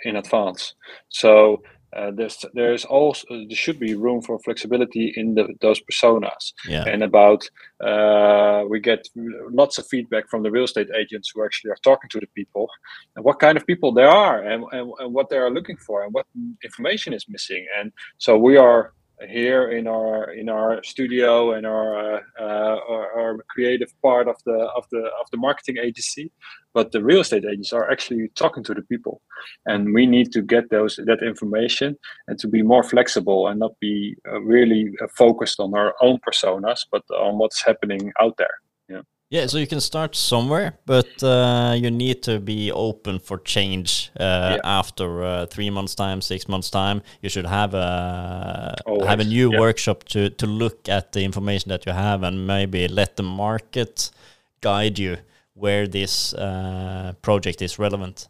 in 0.04 0.16
advance. 0.16 0.74
So 1.08 1.62
uh, 1.96 2.10
there's 2.14 2.44
there's 2.54 2.84
also 2.84 3.26
there 3.30 3.56
should 3.56 3.78
be 3.80 3.94
room 3.94 4.22
for 4.22 4.38
flexibility 4.40 5.12
in 5.16 5.34
the, 5.34 5.48
those 5.60 5.80
personas 5.80 6.52
yeah. 6.68 6.84
and 6.86 7.02
about 7.02 7.48
uh, 7.84 8.64
we 8.68 8.78
get 8.78 9.08
lots 9.50 9.78
of 9.78 9.86
feedback 9.88 10.28
from 10.28 10.42
the 10.42 10.50
real 10.50 10.64
estate 10.64 10.88
agents 10.96 11.32
who 11.34 11.44
actually 11.44 11.70
are 11.70 11.78
talking 11.82 12.08
to 12.10 12.20
the 12.20 12.28
people 12.28 12.68
and 13.16 13.24
what 13.24 13.40
kind 13.40 13.56
of 13.56 13.66
people 13.66 13.92
they 13.92 14.04
are 14.04 14.42
and, 14.42 14.64
and, 14.72 14.92
and 15.00 15.12
what 15.12 15.28
they 15.30 15.38
are 15.38 15.50
looking 15.50 15.76
for 15.76 16.04
and 16.04 16.14
what 16.14 16.26
information 16.62 17.12
is 17.12 17.24
missing 17.28 17.66
and 17.78 17.92
so 18.18 18.38
we 18.38 18.56
are 18.56 18.92
here 19.28 19.70
in 19.70 19.86
our 19.86 20.30
in 20.32 20.48
our 20.48 20.82
studio 20.82 21.52
and 21.52 21.66
our, 21.66 22.16
uh, 22.16 22.22
our, 22.40 23.20
our 23.20 23.44
creative 23.50 23.92
part 24.00 24.28
of 24.28 24.36
the 24.46 24.58
of 24.76 24.84
the 24.90 25.10
of 25.20 25.26
the 25.30 25.36
marketing 25.36 25.76
agency 25.78 26.30
but 26.74 26.92
the 26.92 27.02
real 27.02 27.20
estate 27.20 27.44
agents 27.44 27.72
are 27.72 27.90
actually 27.90 28.28
talking 28.34 28.62
to 28.64 28.74
the 28.74 28.82
people 28.82 29.20
and 29.66 29.94
we 29.94 30.06
need 30.06 30.32
to 30.32 30.42
get 30.42 30.70
those 30.70 30.96
that 30.96 31.22
information 31.22 31.96
and 32.28 32.38
to 32.38 32.48
be 32.48 32.62
more 32.62 32.82
flexible 32.82 33.48
and 33.48 33.60
not 33.60 33.72
be 33.80 34.16
uh, 34.28 34.40
really 34.40 34.92
uh, 35.02 35.06
focused 35.16 35.60
on 35.60 35.74
our 35.74 35.94
own 36.00 36.18
personas 36.26 36.80
but 36.90 37.02
on 37.10 37.38
what's 37.38 37.64
happening 37.64 38.12
out 38.20 38.36
there 38.38 38.56
yeah, 38.88 39.02
yeah 39.30 39.46
so 39.46 39.58
you 39.58 39.66
can 39.66 39.80
start 39.80 40.16
somewhere, 40.16 40.78
but 40.86 41.22
uh, 41.22 41.74
you 41.76 41.90
need 41.90 42.22
to 42.24 42.40
be 42.40 42.72
open 42.72 43.18
for 43.18 43.38
change 43.38 44.10
uh, 44.18 44.22
yeah. 44.56 44.60
after 44.64 45.22
uh, 45.22 45.46
three 45.46 45.70
months' 45.70 45.94
time, 45.94 46.20
six 46.20 46.48
months' 46.48 46.70
time. 46.70 47.02
You 47.22 47.28
should 47.28 47.46
have 47.46 47.74
a 47.74 48.76
Always. 48.86 49.06
have 49.06 49.20
a 49.20 49.24
new 49.24 49.52
yeah. 49.52 49.60
workshop 49.60 50.04
to 50.04 50.30
to 50.30 50.46
look 50.46 50.88
at 50.88 51.12
the 51.12 51.22
information 51.22 51.68
that 51.68 51.86
you 51.86 51.92
have 51.92 52.24
and 52.24 52.46
maybe 52.46 52.88
let 52.88 53.16
the 53.16 53.22
market 53.22 54.10
guide 54.60 54.98
you 54.98 55.16
where 55.60 55.86
this 55.86 56.34
uh, 56.34 57.12
project 57.22 57.62
is 57.62 57.78
relevant. 57.78 58.28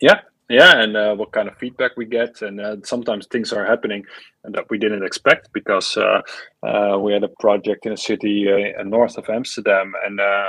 Yeah, 0.00 0.20
yeah 0.48 0.80
and 0.80 0.96
uh, 0.96 1.14
what 1.14 1.32
kind 1.32 1.48
of 1.48 1.56
feedback 1.56 1.96
we 1.96 2.06
get 2.06 2.40
and 2.42 2.60
uh, 2.60 2.76
sometimes 2.82 3.26
things 3.26 3.52
are 3.52 3.64
happening 3.64 4.04
that 4.44 4.64
we 4.70 4.78
didn't 4.78 5.04
expect 5.04 5.52
because 5.52 5.96
uh, 5.96 6.22
uh 6.66 6.98
we 6.98 7.12
had 7.12 7.22
a 7.22 7.32
project 7.40 7.84
in 7.86 7.92
a 7.92 7.96
city 7.96 8.46
uh, 8.50 8.82
north 8.82 9.18
of 9.18 9.28
amsterdam 9.28 9.92
and 10.06 10.20
uh, 10.20 10.46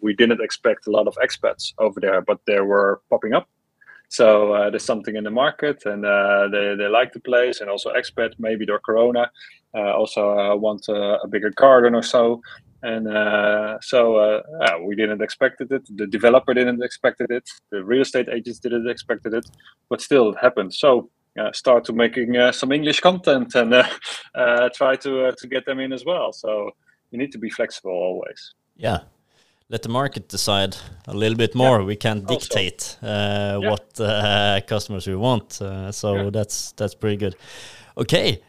we 0.00 0.14
didn't 0.14 0.42
expect 0.42 0.86
a 0.86 0.90
lot 0.90 1.06
of 1.06 1.16
expats 1.24 1.72
over 1.78 2.00
there 2.00 2.20
but 2.20 2.38
they 2.46 2.60
were 2.60 3.00
popping 3.08 3.32
up 3.32 3.48
so 4.08 4.68
there's 4.70 4.84
something 4.84 5.14
in 5.14 5.24
the 5.24 5.30
market 5.30 5.86
and 5.86 6.02
they, 6.52 6.74
they 6.76 6.88
like 6.88 7.12
the 7.12 7.20
place 7.20 7.60
and 7.60 7.70
also 7.70 7.92
expat 7.92 8.32
maybe 8.38 8.66
they're 8.66 8.80
corona 8.80 9.30
also 9.72 10.56
want 10.56 10.86
a 10.88 11.28
bigger 11.30 11.50
garden 11.50 11.94
or 11.94 12.02
so 12.02 12.42
and 12.82 13.08
uh, 13.08 13.78
so 13.80 14.16
uh, 14.16 14.42
yeah, 14.60 14.78
we 14.78 14.94
didn't 14.94 15.22
expect 15.22 15.60
it. 15.60 15.68
The 15.68 16.06
developer 16.06 16.54
didn't 16.54 16.82
expect 16.82 17.20
it. 17.20 17.48
The 17.70 17.84
real 17.84 18.02
estate 18.02 18.28
agents 18.28 18.58
didn't 18.58 18.88
expect 18.88 19.26
it. 19.26 19.44
But 19.88 20.00
still, 20.00 20.30
it 20.30 20.38
happened. 20.40 20.72
So 20.74 21.10
uh, 21.38 21.52
start 21.52 21.84
to 21.84 21.92
making 21.92 22.36
uh, 22.36 22.52
some 22.52 22.72
English 22.72 23.00
content 23.00 23.54
and 23.54 23.72
uh, 23.74 23.84
uh, 24.34 24.68
try 24.74 24.96
to 24.96 25.32
to 25.32 25.46
get 25.46 25.64
them 25.66 25.78
in 25.78 25.92
as 25.92 26.04
well. 26.04 26.32
So 26.32 26.70
you 27.10 27.18
need 27.18 27.32
to 27.32 27.38
be 27.38 27.50
flexible 27.50 27.92
always. 27.92 28.54
Yeah. 28.76 29.00
Let 29.68 29.82
the 29.82 29.88
market 29.88 30.28
decide 30.28 30.76
a 31.06 31.14
little 31.14 31.36
bit 31.36 31.54
more. 31.54 31.78
Yeah. 31.78 31.86
We 31.86 31.94
can't 31.94 32.26
dictate 32.26 32.96
yeah. 33.00 33.56
what 33.58 33.94
customers 34.66 35.06
we 35.06 35.14
want. 35.14 35.52
so 35.52 36.14
yeah. 36.14 36.30
that's 36.30 36.72
that's 36.72 36.94
pretty 36.94 37.16
good. 37.16 37.36
Okay, 37.96 38.42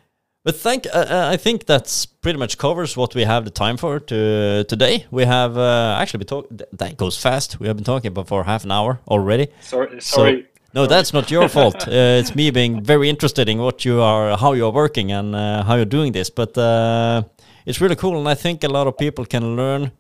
but 0.44 0.56
thank 0.56 0.88
uh, 0.88 0.90
uh, 0.98 1.30
I 1.32 1.38
think 1.38 1.66
that's 1.66 2.06
pretty 2.06 2.40
much 2.40 2.58
covers 2.58 2.98
what 2.98 3.14
we 3.14 3.24
have 3.24 3.46
the 3.46 3.52
time 3.52 3.78
for 3.78 4.00
to 4.00 4.64
today. 4.68 5.06
We 5.12 5.26
have 5.26 5.58
uh, 5.58 5.98
actually 6.00 6.20
been 6.20 6.28
talking. 6.28 6.60
That 6.74 6.98
goes 6.98 7.18
fast. 7.18 7.60
We 7.60 7.68
have 7.68 7.76
been 7.78 7.84
talking 7.84 8.10
about 8.10 8.28
for 8.28 8.44
half 8.44 8.64
an 8.64 8.72
hour 8.72 9.00
already. 9.08 9.48
Sorry, 9.62 10.02
sorry. 10.02 10.42
So, 10.42 10.48
no, 10.74 10.88
that's 10.88 11.14
not 11.14 11.30
your 11.30 11.50
fault. 11.50 11.88
Uh, 11.92 12.20
it's 12.20 12.34
me 12.36 12.50
being 12.52 12.82
very 12.82 13.10
interested 13.10 13.50
in 13.50 13.58
what 13.58 13.84
you 13.84 14.02
are, 14.02 14.38
how 14.38 14.54
you 14.54 14.66
are 14.66 14.72
working, 14.72 15.12
and 15.12 15.36
uh, 15.36 15.64
how 15.64 15.76
you're 15.76 15.86
doing 15.86 16.14
this. 16.14 16.30
But 16.30 16.58
uh, 16.58 17.24
it's 17.66 17.82
really 17.82 17.96
cool, 17.96 18.18
and 18.18 18.28
I 18.28 18.36
think 18.36 18.64
a 18.64 18.70
lot 18.70 18.88
of 18.88 18.98
people 18.98 19.26
can 19.26 19.56
learn, 19.56 19.92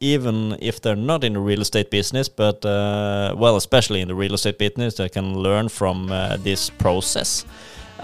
even 0.00 0.56
if 0.60 0.80
they're 0.80 0.96
not 0.96 1.24
in 1.24 1.34
the 1.34 1.40
real 1.40 1.60
estate 1.60 1.90
business. 1.90 2.28
But 2.28 2.64
well, 2.64 3.56
especially 3.56 4.00
in 4.00 4.08
the 4.08 4.14
real 4.14 4.34
estate 4.34 4.58
business, 4.58 4.94
they 4.94 5.08
can 5.08 5.34
learn 5.38 5.68
from 5.68 6.08
this 6.42 6.70
process 6.70 7.44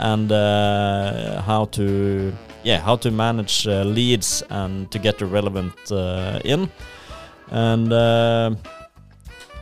and 0.00 0.32
uh, 0.32 1.42
how 1.42 1.66
to 1.66 2.32
yeah 2.62 2.78
how 2.78 2.96
to 2.96 3.10
manage 3.10 3.66
uh, 3.66 3.82
leads 3.84 4.42
and 4.50 4.90
to 4.90 4.98
get 4.98 5.18
the 5.18 5.26
relevant 5.26 5.74
uh, 5.92 6.40
in 6.44 6.68
and 7.50 7.92
uh, 7.92 8.54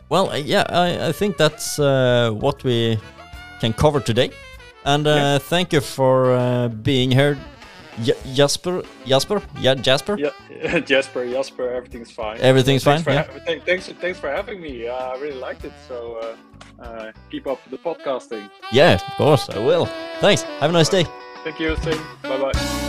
well 0.09 0.35
yeah 0.37 0.63
I, 0.69 1.09
I 1.09 1.11
think 1.11 1.37
that's 1.37 1.77
uh, 1.77 2.31
what 2.31 2.63
we 2.63 2.97
can 3.59 3.73
cover 3.73 3.99
today 3.99 4.31
and 4.85 5.05
uh, 5.05 5.09
yeah. 5.09 5.37
thank 5.37 5.73
you 5.73 5.81
for 5.81 6.69
being 6.83 7.11
here 7.11 7.37
J 8.03 8.13
Jasper, 8.33 8.83
Jasper, 9.05 9.41
yeah, 9.59 9.75
Jasper. 9.75 10.17
Yeah, 10.17 10.79
Jasper, 10.91 11.27
Jasper. 11.29 11.69
Everything's 11.71 12.11
fine. 12.11 12.39
Everything's 12.39 12.83
thanks 12.83 13.03
fine. 13.03 13.23
For 13.25 13.31
yeah. 13.51 13.59
thanks, 13.65 13.87
thanks 13.87 14.19
for 14.19 14.29
having 14.29 14.61
me. 14.61 14.87
I 14.87 15.15
really 15.15 15.39
liked 15.39 15.65
it. 15.65 15.73
So 15.87 16.35
uh, 16.79 17.11
keep 17.29 17.47
up 17.47 17.59
the 17.69 17.77
podcasting. 17.77 18.49
Yeah, 18.71 18.93
of 18.93 19.15
course, 19.15 19.49
I 19.49 19.59
will. 19.59 19.87
Thanks. 20.19 20.43
Have 20.61 20.69
a 20.69 20.73
nice 20.73 20.89
day. 20.89 21.05
Thank 21.43 21.59
you. 21.59 21.75
Same. 21.77 22.88